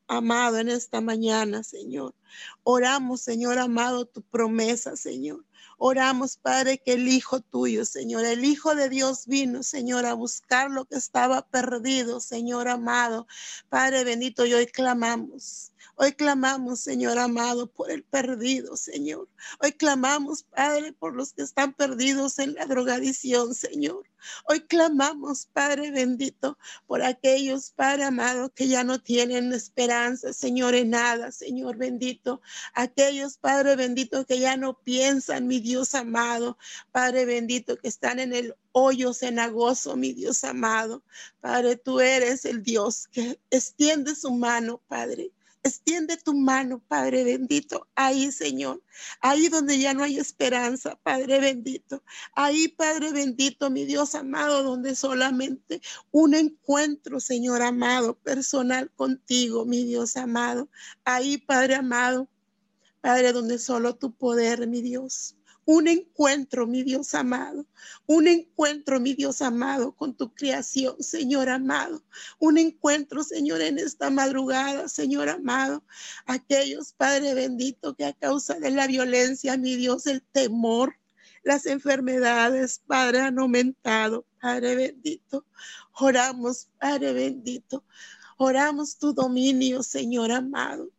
[0.09, 2.15] amado, en esta mañana, Señor.
[2.65, 5.43] Oramos, Señor amado, tu promesa, Señor.
[5.79, 10.71] Oramos, Padre, que el Hijo tuyo, Señor, el Hijo de Dios vino, Señor, a buscar
[10.71, 13.27] lo que estaba perdido, Señor amado.
[13.69, 15.74] Padre bendito, y hoy clamamos.
[15.97, 19.29] Hoy clamamos, Señor amado, por el perdido, Señor.
[19.61, 24.05] Hoy clamamos, Padre, por los que están perdidos en la drogadicción, Señor.
[24.47, 30.91] Hoy clamamos, Padre bendito, por aquellos, Padre amado, que ya no tienen esperanza, Señor, en
[30.91, 32.41] nada, Señor bendito.
[32.73, 36.57] Aquellos, Padre bendito, que ya no piensan, mi Dios amado,
[36.91, 41.05] Padre bendito, que están en el hoyo cenagoso, mi Dios amado.
[41.41, 45.34] Padre, tú eres el Dios que extiende su mano, Padre
[45.67, 48.83] Extiende tu mano, Padre bendito, ahí, Señor,
[49.23, 52.03] ahí donde ya no hay esperanza, Padre bendito.
[52.35, 59.85] Ahí, Padre bendito, mi Dios amado, donde solamente un encuentro, Señor amado, personal contigo, mi
[59.85, 60.69] Dios amado.
[61.03, 62.29] Ahí, Padre amado,
[63.01, 65.35] Padre, donde solo tu poder, mi Dios
[65.67, 67.67] un encuentro, mi Dios amado,
[68.07, 72.03] un encuentro, mi Dios amado, con tu creación, Señor amado,
[72.39, 75.85] un encuentro, Señor, en esta madrugada, Señor amado,
[76.27, 80.97] aquellos, Padre bendito, que a causa de la violencia, mi Dios, el temor,
[81.43, 85.47] las enfermedades, Padre, han aumentado, Padre bendito,
[85.99, 87.85] oramos, Padre bendito,
[88.37, 90.91] oramos tu dominio, Señor amado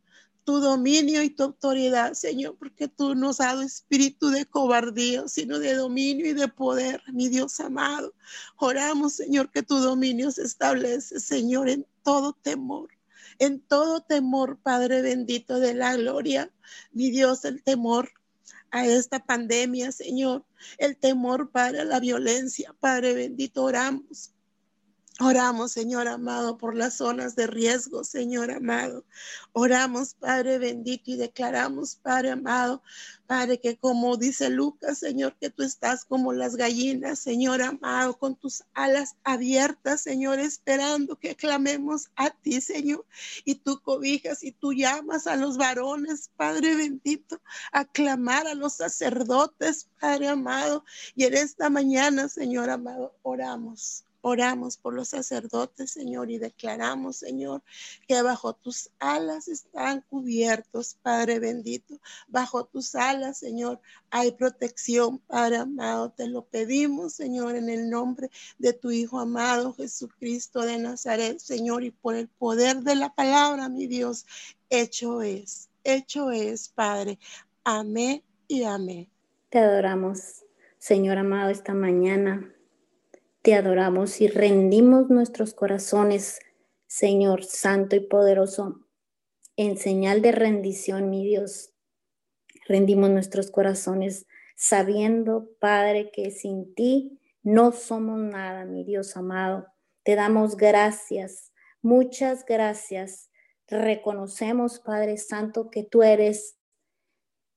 [0.46, 5.60] tu dominio y tu autoridad, Señor, porque tú nos has dado espíritu de cobardía, sino
[5.60, 8.14] de dominio y de poder, mi Dios amado.
[8.58, 12.90] Oramos, Señor, que tu dominio se establece, Señor, en todo temor.
[13.40, 16.52] En todo temor, Padre bendito de la gloria,
[16.94, 18.12] mi Dios, el temor
[18.72, 20.46] a esta pandemia, Señor,
[20.78, 24.35] el temor para la violencia, Padre bendito, oramos
[25.22, 29.06] Oramos, Señor amado, por las zonas de riesgo, Señor amado.
[29.54, 32.84] Oramos, Padre bendito, y declaramos, Padre amado,
[33.26, 38.36] Padre, que como dice Lucas, Señor, que tú estás como las gallinas, Señor amado, con
[38.36, 43.06] tus alas abiertas, Señor, esperando que clamemos a ti, Señor.
[43.46, 47.42] Y tú cobijas y tú llamas a los varones, Padre bendito,
[47.72, 50.84] a clamar a los sacerdotes, Padre amado.
[51.16, 57.62] Y en esta mañana, Señor amado, oramos Oramos por los sacerdotes, Señor, y declaramos, Señor,
[58.08, 62.00] que bajo tus alas están cubiertos, Padre bendito.
[62.28, 66.10] Bajo tus alas, Señor, hay protección, Padre amado.
[66.10, 71.84] Te lo pedimos, Señor, en el nombre de tu Hijo amado Jesucristo de Nazaret, Señor,
[71.84, 74.26] y por el poder de la palabra, mi Dios,
[74.72, 77.20] hecho es, hecho es, Padre.
[77.64, 79.08] Amén y amén.
[79.50, 80.44] Te adoramos,
[80.80, 82.55] Señor amado, esta mañana
[83.46, 86.40] te adoramos y rendimos nuestros corazones,
[86.88, 88.88] Señor Santo y poderoso,
[89.56, 91.72] en señal de rendición, mi Dios.
[92.68, 94.26] Rendimos nuestros corazones
[94.56, 99.68] sabiendo, Padre, que sin ti no somos nada, mi Dios amado.
[100.02, 103.30] Te damos gracias, muchas gracias.
[103.68, 106.58] Reconocemos, Padre Santo, que tú eres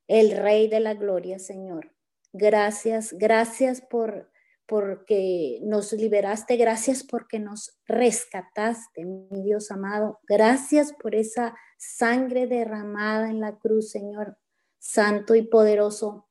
[0.06, 1.94] el Rey de la Gloria, Señor.
[2.34, 4.30] Gracias, gracias por
[4.68, 10.20] porque nos liberaste, gracias porque nos rescataste, mi Dios amado.
[10.28, 14.36] Gracias por esa sangre derramada en la cruz, Señor,
[14.78, 16.28] santo y poderoso.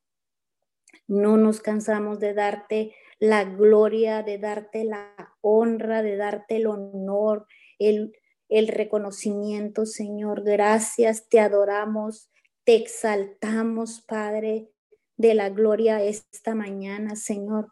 [1.08, 7.48] No nos cansamos de darte la gloria, de darte la honra, de darte el honor,
[7.80, 8.16] el,
[8.50, 10.44] el reconocimiento, Señor.
[10.44, 12.30] Gracias, te adoramos,
[12.66, 14.70] te exaltamos, Padre,
[15.16, 17.72] de la gloria esta mañana, Señor.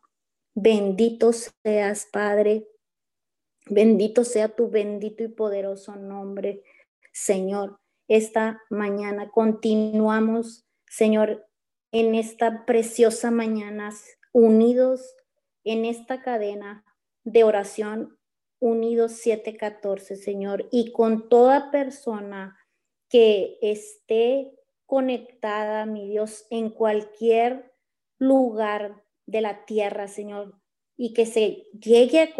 [0.58, 2.70] Bendito seas, Padre.
[3.68, 6.64] Bendito sea tu bendito y poderoso nombre,
[7.12, 7.82] Señor.
[8.08, 11.45] Esta mañana continuamos, Señor,
[11.91, 13.93] en esta preciosa mañana,
[14.32, 15.16] unidos
[15.66, 16.86] en esta cadena
[17.26, 18.18] de oración,
[18.60, 22.58] unidos 714, Señor, y con toda persona
[23.10, 24.53] que esté
[24.86, 27.74] conectada, mi Dios, en cualquier
[28.20, 30.59] lugar de la tierra, Señor,
[30.97, 32.34] y que se llegue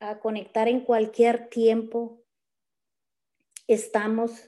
[0.00, 2.22] a, conectar en cualquier tiempo.
[3.66, 4.46] Estamos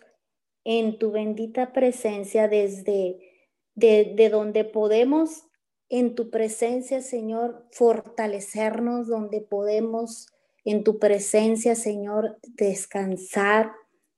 [0.64, 3.28] en tu bendita presencia desde
[3.74, 5.44] de, donde podemos
[5.88, 10.26] en tu presencia, Señor, fortalecernos, donde podemos
[10.64, 13.72] en tu presencia, Señor, descansar.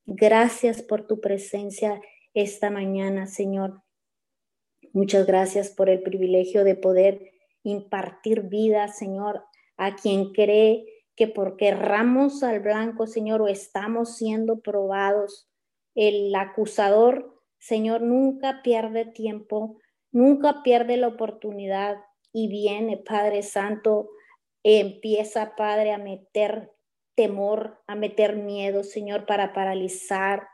[0.05, 2.01] Gracias por tu presencia
[2.33, 3.83] esta mañana, Señor.
[4.91, 7.30] Muchas gracias por el privilegio de poder
[7.63, 9.43] impartir vida, Señor,
[9.77, 10.85] a quien cree
[11.15, 15.49] que porque erramos al blanco, Señor, o estamos siendo probados,
[15.95, 19.77] el acusador, Señor, nunca pierde tiempo,
[20.11, 21.97] nunca pierde la oportunidad
[22.33, 24.09] y viene, Padre Santo,
[24.63, 26.71] empieza, Padre, a meter
[27.15, 30.47] temor, a meter miedo, Señor, para paralizar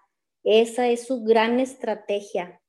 [0.44, 2.62] Esa es su gran estrategia.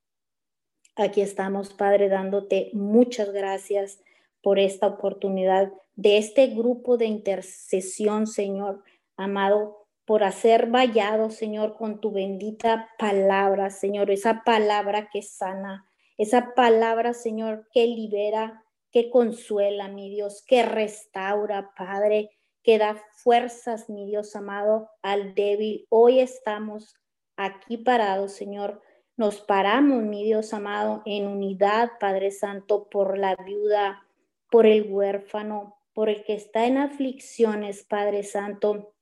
[0.96, 4.00] Aquí estamos, Padre, dándote muchas gracias
[4.48, 8.82] por esta oportunidad de este grupo de intercesión, Señor
[9.14, 15.86] amado, por hacer vallado, Señor, con tu bendita palabra, Señor, esa palabra que sana,
[16.16, 22.30] esa palabra, Señor, que libera, que consuela, mi Dios, que restaura, Padre,
[22.62, 25.84] que da fuerzas, mi Dios amado, al débil.
[25.90, 26.96] Hoy estamos
[27.36, 28.80] aquí parados, Señor.
[29.14, 34.07] Nos paramos, mi Dios amado, en unidad, Padre Santo, por la viuda,
[34.50, 38.94] por el huérfano, por el que está en aflicciones, Padre Santo.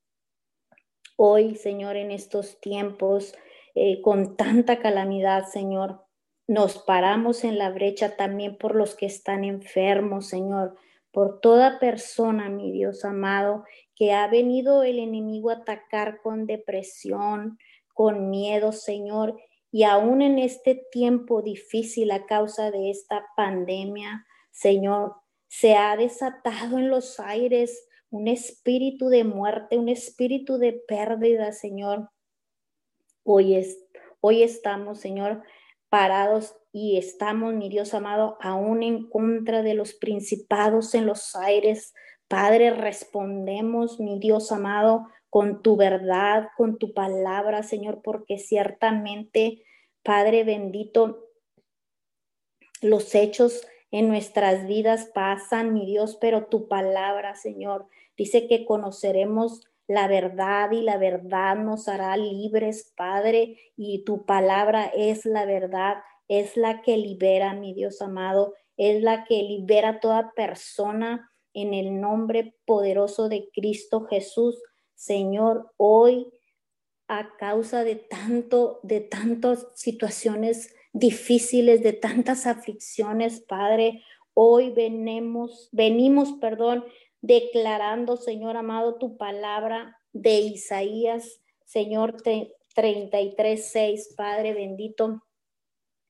[1.16, 3.34] Hoy, Señor, en estos tiempos
[3.74, 6.06] eh, con tanta calamidad, Señor,
[6.48, 10.76] nos paramos en la brecha también por los que están enfermos, Señor,
[11.10, 17.58] por toda persona, mi Dios amado, que ha venido el enemigo a atacar con depresión,
[17.94, 19.40] con miedo, Señor,
[19.72, 25.16] y aún en este tiempo difícil a causa de esta pandemia, Señor,
[25.58, 32.10] se ha desatado en los aires un espíritu de muerte, un espíritu de pérdida, Señor.
[33.24, 33.82] Hoy, es,
[34.20, 35.42] hoy estamos, Señor,
[35.88, 41.94] parados y estamos, mi Dios amado, aún en contra de los principados en los aires.
[42.28, 49.62] Padre, respondemos, mi Dios amado, con tu verdad, con tu palabra, Señor, porque ciertamente,
[50.02, 51.30] Padre bendito,
[52.82, 59.62] los hechos en nuestras vidas pasan, mi Dios, pero tu palabra, Señor, dice que conoceremos
[59.88, 65.98] la verdad y la verdad nos hará libres, Padre, y tu palabra es la verdad,
[66.28, 71.72] es la que libera, mi Dios amado, es la que libera a toda persona en
[71.72, 74.60] el nombre poderoso de Cristo Jesús.
[74.94, 76.32] Señor, hoy
[77.08, 86.32] a causa de tanto de tantas situaciones difíciles, de tantas aflicciones, Padre, hoy venimos, venimos,
[86.40, 86.84] perdón,
[87.20, 92.16] declarando, Señor amado, tu palabra de Isaías, Señor
[92.74, 95.22] 33, 6, Padre bendito.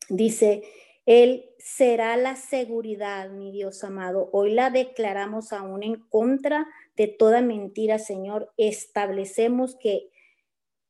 [0.09, 0.63] Dice,
[1.05, 4.29] Él será la seguridad, mi Dios amado.
[4.33, 6.65] Hoy la declaramos aún en contra
[6.97, 8.53] de toda mentira, Señor.
[8.57, 10.11] Establecemos que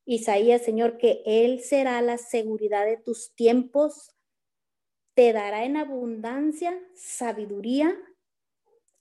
[0.06, 4.16] Isaías, Señor, que Él será la seguridad de tus tiempos,
[5.14, 7.96] te dará en abundancia sabiduría,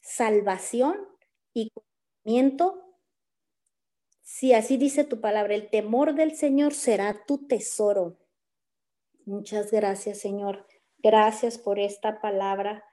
[0.01, 0.97] salvación
[1.53, 2.82] y conocimiento.
[4.24, 8.18] Si así dice tu palabra, el temor del Señor será tu tesoro.
[9.26, 10.66] Muchas gracias, Señor.
[10.97, 12.84] Gracias por esta palabra.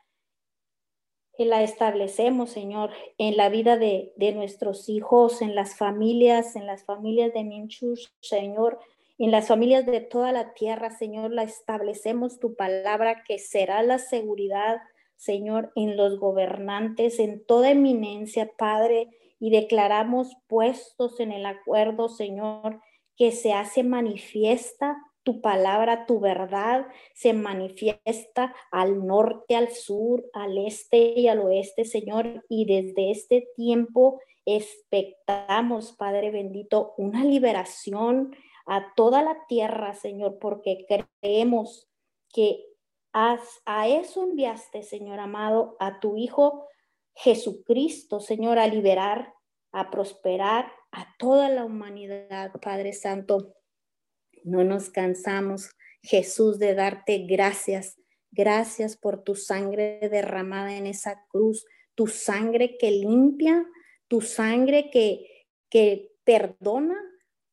[1.45, 6.85] La establecemos, Señor, en la vida de, de nuestros hijos, en las familias, en las
[6.85, 8.79] familias de Minchus, Señor,
[9.19, 13.99] en las familias de toda la tierra, Señor, la establecemos tu palabra que será la
[13.99, 14.79] seguridad,
[15.17, 22.81] Señor, en los gobernantes, en toda eminencia, Padre, y declaramos puestos en el acuerdo, Señor,
[23.17, 30.59] que se hace manifiesta tu palabra, tu verdad se manifiesta al norte, al sur, al
[30.59, 32.45] este y al oeste, Señor.
[32.49, 38.35] Y desde este tiempo expectamos, Padre bendito, una liberación
[38.67, 41.89] a toda la tierra, Señor, porque creemos
[42.33, 42.65] que
[43.13, 46.67] a eso enviaste, Señor amado, a tu Hijo
[47.15, 49.35] Jesucristo, Señor, a liberar,
[49.73, 53.55] a prosperar a toda la humanidad, Padre Santo.
[54.45, 55.71] No nos cansamos,
[56.03, 57.97] Jesús, de darte gracias.
[58.31, 63.67] Gracias por tu sangre derramada en esa cruz, tu sangre que limpia,
[64.09, 66.97] tu sangre que, que perdona,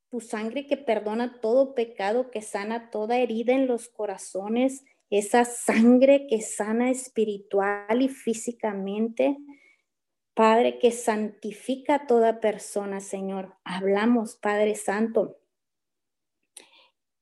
[0.10, 6.28] tu sangre que perdona todo pecado, que sana toda herida en los corazones esa sangre
[6.28, 9.38] que sana espiritual y físicamente.
[10.36, 13.56] Padre, que santifica a toda persona, Señor.
[13.64, 15.38] Hablamos, Padre Santo,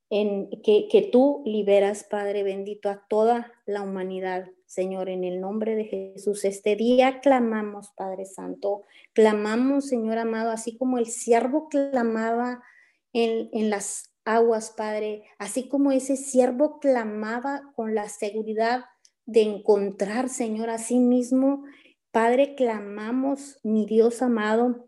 [0.10, 6.46] que tú liberas, Padre bendito, a toda la humanidad, Señor, en el nombre de Jesús.
[6.46, 8.84] Este día clamamos, Padre Santo,
[9.14, 12.64] clamamos, Señor amado, así como el siervo clamaba
[13.14, 18.86] en, en las aguas, Padre, así como ese siervo clamaba con la seguridad
[19.26, 21.64] de encontrar, Señor, a sí mismo.
[22.12, 24.87] Padre, clamamos, mi Dios amado,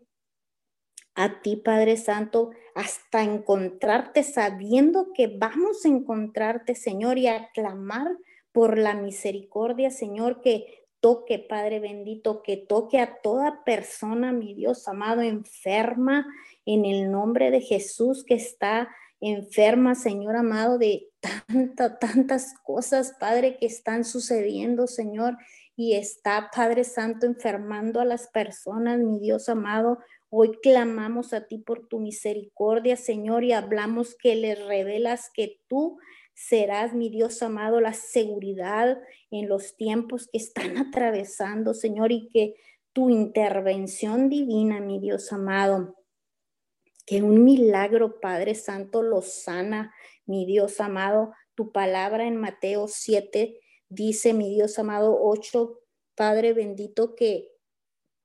[1.22, 8.08] a ti, Padre Santo, hasta encontrarte, sabiendo que vamos a encontrarte, Señor, y a clamar
[8.52, 14.88] por la misericordia, Señor, que toque, Padre bendito, que toque a toda persona, mi Dios
[14.88, 16.26] amado, enferma,
[16.64, 18.88] en el nombre de Jesús que está
[19.20, 21.08] enferma, Señor amado, de
[21.46, 25.36] tantas, tantas cosas, Padre, que están sucediendo, Señor,
[25.76, 29.98] y está, Padre Santo, enfermando a las personas, mi Dios amado.
[30.32, 35.98] Hoy clamamos a ti por tu misericordia, Señor, y hablamos que les revelas que tú
[36.34, 39.02] serás, mi Dios amado, la seguridad
[39.32, 42.54] en los tiempos que están atravesando, Señor, y que
[42.92, 45.96] tu intervención divina, mi Dios amado,
[47.06, 49.92] que un milagro, Padre Santo, lo sana,
[50.26, 51.34] mi Dios amado.
[51.56, 53.58] Tu palabra en Mateo 7
[53.88, 55.80] dice, mi Dios amado, 8,
[56.14, 57.50] Padre bendito, que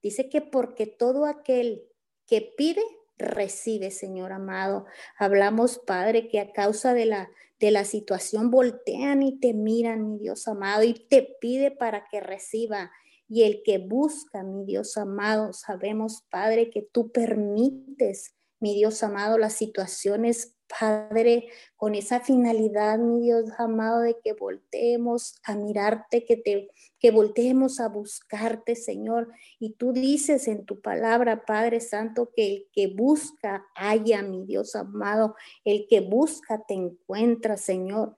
[0.03, 1.89] dice que porque todo aquel
[2.27, 2.81] que pide,
[3.17, 4.85] recibe, Señor amado.
[5.17, 10.19] Hablamos, Padre, que a causa de la, de la situación voltean y te miran, mi
[10.19, 12.91] Dios amado, y te pide para que reciba.
[13.27, 19.37] Y el que busca, mi Dios amado, sabemos, Padre, que tú permites, mi Dios amado,
[19.37, 26.37] las situaciones Padre, con esa finalidad, mi Dios amado, de que volteemos a mirarte, que
[26.37, 29.31] te que volteemos a buscarte, Señor.
[29.59, 34.75] Y tú dices en tu palabra, Padre Santo, que el que busca haya, mi Dios
[34.75, 35.35] amado,
[35.65, 38.17] el que busca te encuentra, Señor.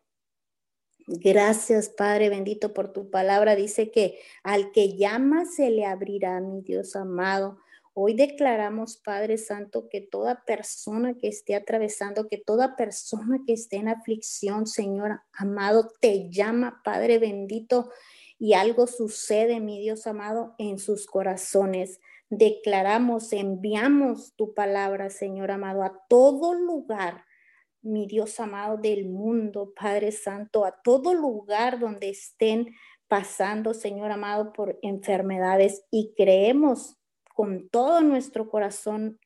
[1.07, 3.55] Gracias, Padre bendito, por tu palabra.
[3.55, 7.59] Dice que al que llama se le abrirá, mi Dios amado.
[7.99, 13.77] Hoy declaramos, Padre Santo, que toda persona que esté atravesando, que toda persona que esté
[13.77, 17.89] en aflicción, Señor amado, te llama, Padre bendito,
[18.37, 21.99] y algo sucede, mi Dios amado, en sus corazones.
[22.29, 27.25] Declaramos, enviamos tu palabra, Señor amado, a todo lugar,
[27.81, 32.75] mi Dios amado del mundo, Padre Santo, a todo lugar donde estén
[33.07, 36.96] pasando, Señor amado, por enfermedades y creemos
[37.37, 39.19] con todo nuestro corazón,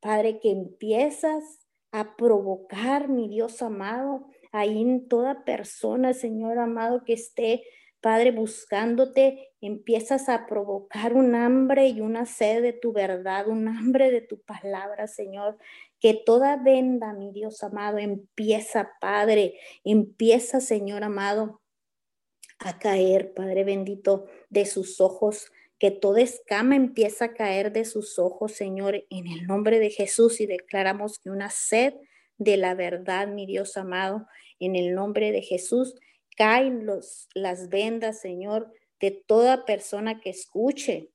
[0.00, 7.12] Padre, que empiezas a provocar, mi Dios amado, ahí en toda persona, Señor amado, que
[7.12, 7.62] esté,
[8.00, 14.10] Padre, buscándote, empiezas a provocar un hambre y una sed de tu verdad, un hambre
[14.10, 15.58] de tu palabra, Señor.
[16.00, 21.60] Que toda venda, mi Dios amado, empieza, Padre, empieza, Señor amado,
[22.58, 28.18] a caer, Padre bendito, de sus ojos que toda escama empieza a caer de sus
[28.18, 31.94] ojos, Señor, en el nombre de Jesús y declaramos que una sed
[32.36, 34.26] de la verdad, mi Dios amado,
[34.58, 35.94] en el nombre de Jesús,
[36.36, 38.70] caen los, las vendas, Señor,
[39.00, 41.08] de toda persona que escuche.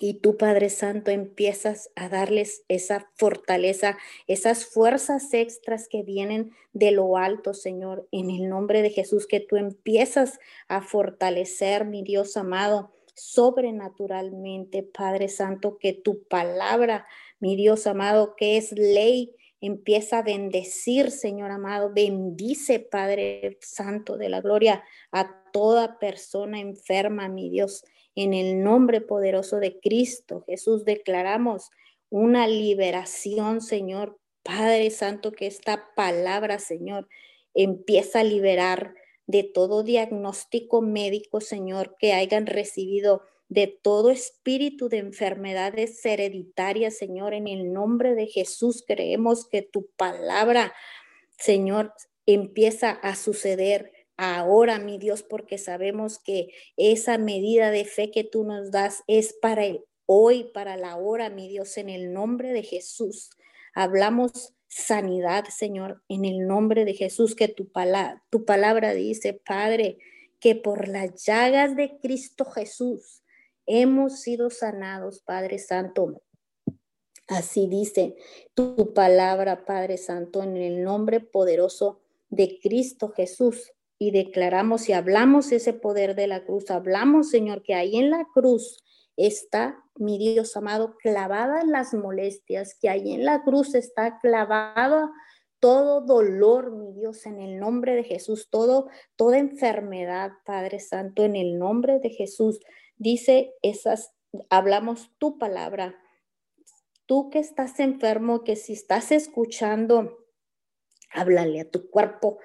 [0.00, 6.92] Y tú, Padre Santo, empiezas a darles esa fortaleza, esas fuerzas extras que vienen de
[6.92, 12.38] lo alto, Señor, en el nombre de Jesús, que tú empiezas a fortalecer, mi Dios
[12.38, 17.06] amado, sobrenaturalmente, Padre Santo, que tu palabra,
[17.40, 21.92] mi Dios amado, que es ley, empieza a bendecir, Señor amado.
[21.94, 27.84] Bendice, Padre Santo de la Gloria, a toda persona enferma, mi Dios.
[28.14, 31.70] En el nombre poderoso de Cristo, Jesús, declaramos
[32.10, 34.18] una liberación, Señor.
[34.42, 37.08] Padre Santo, que esta palabra, Señor,
[37.54, 38.94] empieza a liberar
[39.32, 47.32] de todo diagnóstico médico, Señor, que hayan recibido de todo espíritu de enfermedades hereditarias, Señor,
[47.32, 50.74] en el nombre de Jesús creemos que tu palabra,
[51.38, 51.94] Señor,
[52.26, 58.44] empieza a suceder ahora, mi Dios, porque sabemos que esa medida de fe que tú
[58.44, 62.64] nos das es para el hoy, para la hora, mi Dios, en el nombre de
[62.64, 63.30] Jesús.
[63.74, 69.98] Hablamos sanidad, Señor, en el nombre de Jesús, que tu, palabra, tu palabra dice, Padre,
[70.40, 73.22] que por las llagas de Cristo Jesús
[73.66, 76.22] hemos sido sanados, Padre Santo.
[77.28, 78.16] Así dice
[78.54, 82.00] tu palabra, Padre Santo, en el nombre poderoso
[82.30, 83.72] de Cristo Jesús.
[83.98, 86.70] Y declaramos y hablamos ese poder de la cruz.
[86.70, 88.82] Hablamos, Señor, que ahí en la cruz
[89.16, 95.10] está, mi Dios amado, clavada en las molestias, que ahí en la cruz está clavada
[95.62, 101.36] todo dolor, mi Dios, en el nombre de Jesús, todo, toda enfermedad, Padre Santo, en
[101.36, 102.58] el nombre de Jesús.
[102.96, 104.12] Dice esas,
[104.50, 105.94] hablamos tu palabra.
[107.06, 110.26] Tú que estás enfermo, que si estás escuchando,
[111.12, 112.38] háblale a tu cuerpo,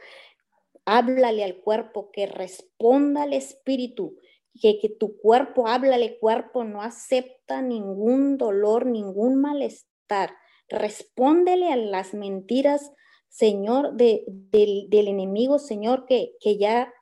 [0.86, 4.16] háblale al cuerpo, que responda al espíritu,
[4.60, 10.32] que, que tu cuerpo, háblale cuerpo, no acepta ningún dolor, ningún malestar.
[10.70, 12.92] Respóndele a las mentiras,
[13.30, 16.94] Señor, de, del, del, enemigo, Señor, que, que ya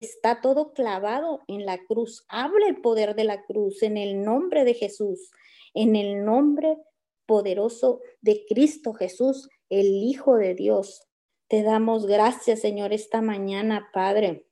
[0.00, 2.24] está todo clavado en la cruz.
[2.28, 5.30] Habla el poder de la cruz en el nombre de Jesús,
[5.72, 6.78] en el nombre
[7.26, 9.48] poderoso de Cristo Jesús.
[9.70, 11.02] el Hijo de Dios.
[11.48, 14.46] Te damos gracias, Señor, esta mañana, Padre.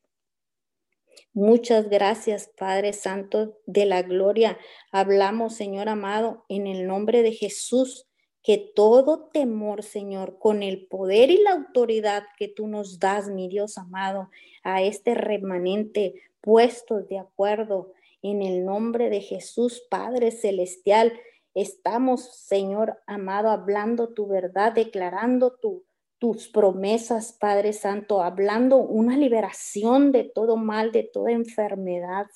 [1.34, 4.58] Muchas gracias, Padre Santo de la Gloria.
[4.90, 8.06] Hablamos, Señor amado, en el nombre de Jesús,
[8.42, 13.48] que todo temor, Señor, con el poder y la autoridad que tú nos das, mi
[13.48, 14.28] Dios amado,
[14.62, 21.14] a este remanente puestos de acuerdo en el nombre de Jesús, Padre Celestial.
[21.54, 25.84] Estamos, Señor amado, hablando tu verdad, declarando tu
[26.22, 32.26] tus promesas, Padre Santo, hablando una liberación de todo mal, de toda enfermedad,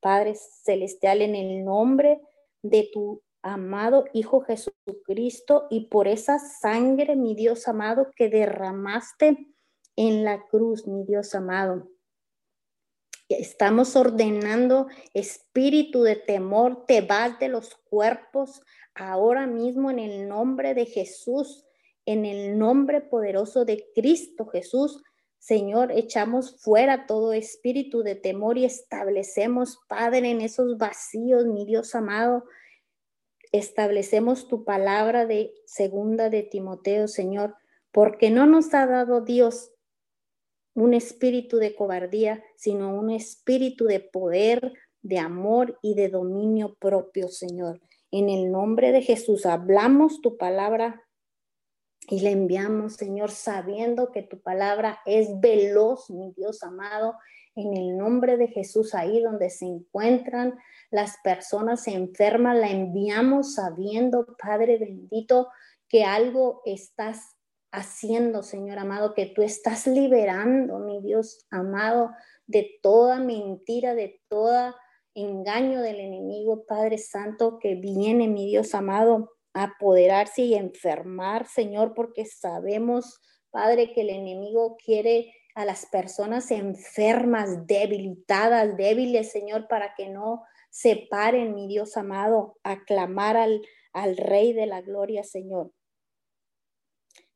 [0.00, 2.20] Padre Celestial, en el nombre
[2.62, 9.46] de tu amado Hijo Jesucristo y por esa sangre, mi Dios amado, que derramaste
[9.94, 11.88] en la cruz, mi Dios amado.
[13.28, 18.60] Estamos ordenando espíritu de temor, te vas de los cuerpos
[18.92, 21.65] ahora mismo en el nombre de Jesús
[22.06, 25.02] en el nombre poderoso de Cristo Jesús.
[25.38, 31.94] Señor, echamos fuera todo espíritu de temor y establecemos, Padre, en esos vacíos, mi Dios
[31.94, 32.44] amado,
[33.52, 37.54] establecemos tu palabra de segunda de Timoteo, Señor,
[37.92, 39.72] porque no nos ha dado Dios
[40.74, 47.28] un espíritu de cobardía, sino un espíritu de poder, de amor y de dominio propio,
[47.28, 47.80] Señor.
[48.10, 51.05] En el nombre de Jesús hablamos tu palabra
[52.08, 57.14] y le enviamos, Señor, sabiendo que tu palabra es veloz, mi Dios amado,
[57.56, 60.58] en el nombre de Jesús, ahí donde se encuentran
[60.90, 65.48] las personas enfermas, la enviamos sabiendo, Padre bendito,
[65.88, 67.36] que algo estás
[67.72, 72.10] haciendo, Señor amado, que tú estás liberando, mi Dios amado,
[72.46, 74.74] de toda mentira, de todo
[75.14, 82.26] engaño del enemigo, Padre Santo, que viene, mi Dios amado, apoderarse y enfermar, Señor, porque
[82.26, 90.10] sabemos, Padre, que el enemigo quiere a las personas enfermas, debilitadas, débiles, Señor, para que
[90.10, 93.62] no se paren, mi Dios amado, a clamar al,
[93.94, 95.72] al Rey de la Gloria, Señor.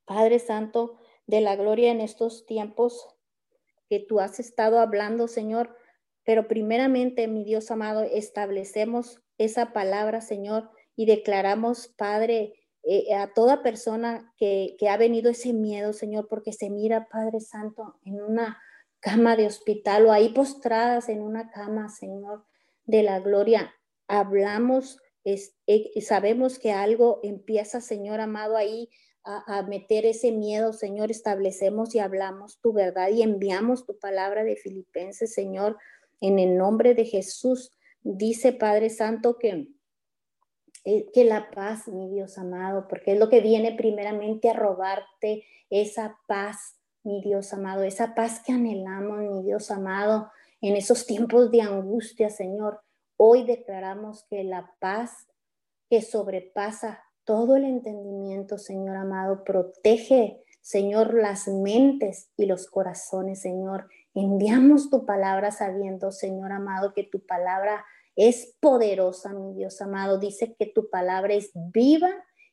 [0.04, 3.08] Padre Santo de la Gloria en estos tiempos
[3.88, 5.74] que tú has estado hablando, Señor,
[6.24, 13.62] pero primeramente, mi Dios amado, establecemos esa palabra, Señor, y declaramos, Padre, eh, a toda
[13.62, 18.58] persona que, que ha venido ese miedo, Señor, porque se mira, Padre Santo, en una
[19.00, 22.44] cama de hospital o ahí postradas en una cama, Señor,
[22.84, 23.72] de la gloria.
[24.08, 28.90] Hablamos, es, eh, sabemos que algo empieza, Señor amado, ahí
[29.24, 31.10] a, a, meter ese miedo, Señor.
[31.10, 35.78] Establecemos y hablamos tu verdad y enviamos tu palabra de Filipenses, Señor,
[36.20, 37.72] en el nombre de Jesús.
[38.02, 39.66] Dice Padre Santo que
[40.84, 46.18] que la paz, mi Dios amado, porque es lo que viene primeramente a robarte esa
[46.26, 51.62] paz, mi Dios amado, esa paz que anhelamos, mi Dios amado, en esos tiempos de
[51.62, 52.80] angustia, Señor.
[53.16, 55.28] Hoy declaramos que la paz
[55.88, 63.88] que sobrepasa todo el entendimiento, Señor amado, protege, Señor, las mentes y los corazones, Señor.
[64.14, 67.84] Enviamos tu palabra sabiendo, Señor amado, que tu palabra
[68.16, 70.18] es poderosa, mi Dios amado.
[70.18, 72.10] Dice que tu palabra es viva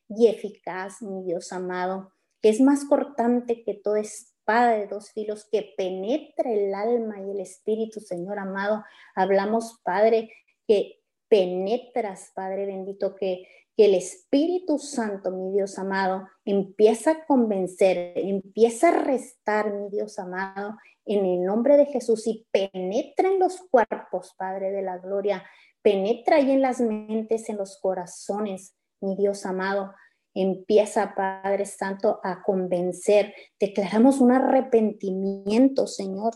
[0.08, 5.46] y eficaz, mi Dios amado, que es más cortante que toda espada de dos filos
[5.50, 8.84] que penetra el alma y el espíritu, Señor amado.
[9.14, 10.32] Hablamos, Padre,
[10.66, 13.46] que penetras, Padre bendito, que,
[13.78, 20.18] que el Espíritu Santo, mi Dios amado, empieza a convencer, empieza a restar, mi Dios
[20.18, 20.76] amado,
[21.06, 25.44] en el nombre de Jesús y penetra en los cuerpos, Padre de la Gloria,
[25.80, 29.94] penetra ahí en las mentes, en los corazones, mi Dios amado.
[30.34, 33.32] Empieza, Padre Santo, a convencer.
[33.60, 36.34] Declaramos un arrepentimiento, Señor,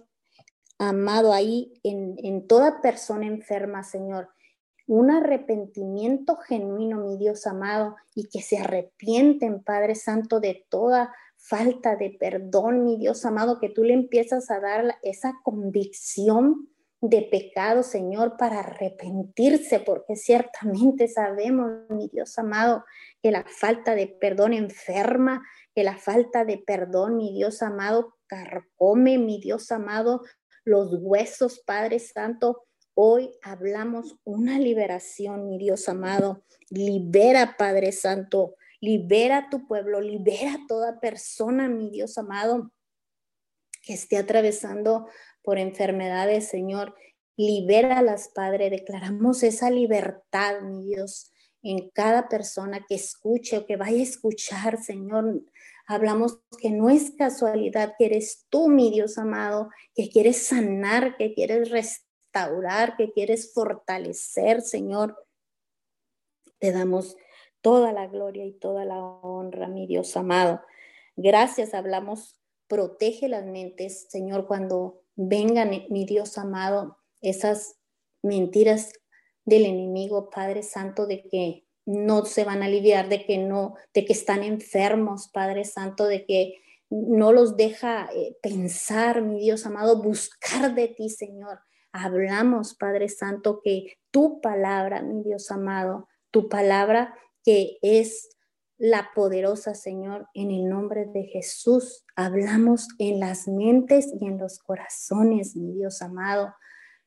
[0.78, 4.28] amado, ahí en, en toda persona enferma, Señor
[4.86, 11.96] un arrepentimiento genuino, mi Dios amado, y que se arrepienten, Padre Santo, de toda falta
[11.96, 16.68] de perdón, mi Dios amado, que tú le empiezas a dar esa convicción
[17.00, 22.84] de pecado, Señor, para arrepentirse, porque ciertamente sabemos, mi Dios amado,
[23.20, 25.42] que la falta de perdón enferma,
[25.74, 30.22] que la falta de perdón, mi Dios amado, carcome, mi Dios amado,
[30.64, 32.64] los huesos, Padre Santo.
[32.94, 36.42] Hoy hablamos una liberación, mi Dios amado.
[36.70, 42.72] Libera, Padre Santo, Libera a tu pueblo, libera a toda persona, mi Dios amado,
[43.80, 45.06] que esté atravesando
[45.44, 46.96] por enfermedades, Señor.
[47.36, 48.70] Libéralas, Padre.
[48.70, 51.30] Declaramos esa libertad, mi Dios,
[51.62, 55.44] en cada persona que escuche o que vaya a escuchar, Señor.
[55.86, 61.34] Hablamos que no es casualidad, que eres tú, mi Dios amado, que quieres sanar, que
[61.34, 62.11] quieres restaurar,
[62.96, 65.16] que quieres fortalecer, Señor.
[66.58, 67.16] Te damos
[67.60, 70.62] toda la gloria y toda la honra, mi Dios amado.
[71.16, 77.76] Gracias, hablamos, protege las mentes, Señor, cuando vengan, mi Dios amado, esas
[78.22, 78.92] mentiras
[79.44, 84.04] del enemigo, Padre Santo, de que no se van a aliviar, de que no, de
[84.04, 90.02] que están enfermos, Padre Santo, de que no los deja eh, pensar, mi Dios amado,
[90.02, 91.60] buscar de ti, Señor.
[91.92, 97.14] Hablamos, Padre Santo, que tu palabra, mi Dios amado, tu palabra
[97.44, 98.30] que es
[98.78, 104.58] la poderosa, Señor, en el nombre de Jesús, hablamos en las mentes y en los
[104.58, 106.54] corazones, mi Dios amado.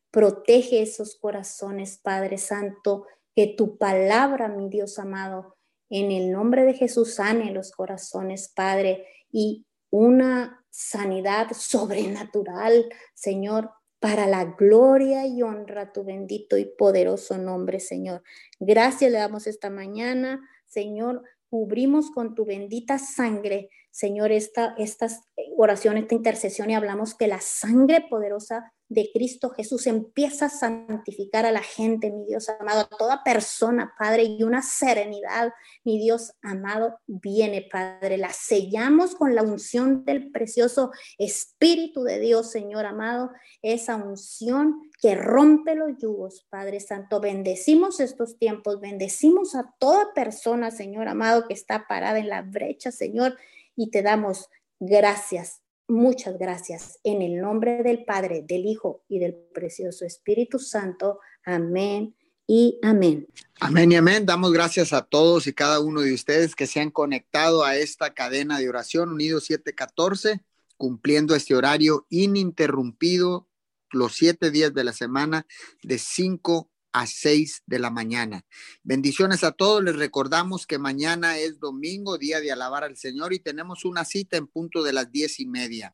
[0.09, 3.05] Protege esos corazones, Padre Santo,
[3.35, 5.57] que tu palabra, mi Dios amado,
[5.89, 13.71] en el nombre de Jesús sane los corazones, Padre, y una sanidad sobrenatural, Señor,
[14.05, 18.21] para la gloria y honra tu bendito y poderoso nombre, Señor.
[18.59, 21.23] Gracias le damos esta mañana, Señor.
[21.49, 25.23] Cubrimos con tu bendita sangre, Señor, esta, estas
[25.57, 31.45] oraciones, esta intercesión y hablamos que la sangre poderosa de Cristo Jesús empieza a santificar
[31.45, 35.51] a la gente, mi Dios amado, a toda persona, Padre, y una serenidad,
[35.83, 38.17] mi Dios amado, viene, Padre.
[38.17, 43.31] La sellamos con la unción del precioso Espíritu de Dios, Señor amado,
[43.61, 47.19] esa unción que rompe los yugos, Padre Santo.
[47.19, 52.93] Bendecimos estos tiempos, bendecimos a toda persona, Señor amado, que está parada en la brecha,
[52.93, 53.35] Señor,
[53.75, 56.99] y te damos gracias Muchas gracias.
[57.03, 61.19] En el nombre del Padre, del Hijo y del precioso Espíritu Santo.
[61.43, 62.15] Amén
[62.47, 63.27] y amén.
[63.59, 64.25] Amén y amén.
[64.25, 68.13] Damos gracias a todos y cada uno de ustedes que se han conectado a esta
[68.13, 70.41] cadena de oración Unidos 714,
[70.77, 73.47] cumpliendo este horario ininterrumpido
[73.91, 75.45] los siete días de la semana
[75.83, 78.45] de 5 a 6 de la mañana.
[78.81, 79.83] Bendiciones a todos.
[79.83, 84.37] Les recordamos que mañana es domingo, día de alabar al Señor y tenemos una cita
[84.37, 85.93] en punto de las diez y media.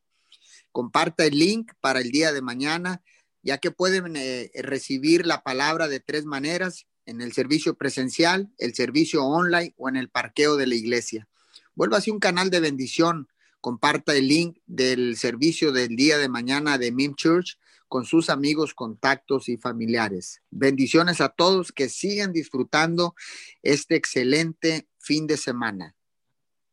[0.70, 3.02] Comparta el link para el día de mañana,
[3.42, 8.72] ya que pueden eh, recibir la palabra de tres maneras, en el servicio presencial, el
[8.72, 11.28] servicio online o en el parqueo de la iglesia.
[11.74, 13.26] Vuélvase un canal de bendición.
[13.60, 17.58] Comparta el link del servicio del día de mañana de MIM Church
[17.92, 20.40] con sus amigos, contactos y familiares.
[20.50, 23.14] Bendiciones a todos que sigan disfrutando
[23.62, 25.94] este excelente fin de semana.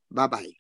[0.09, 0.59] Bye bye.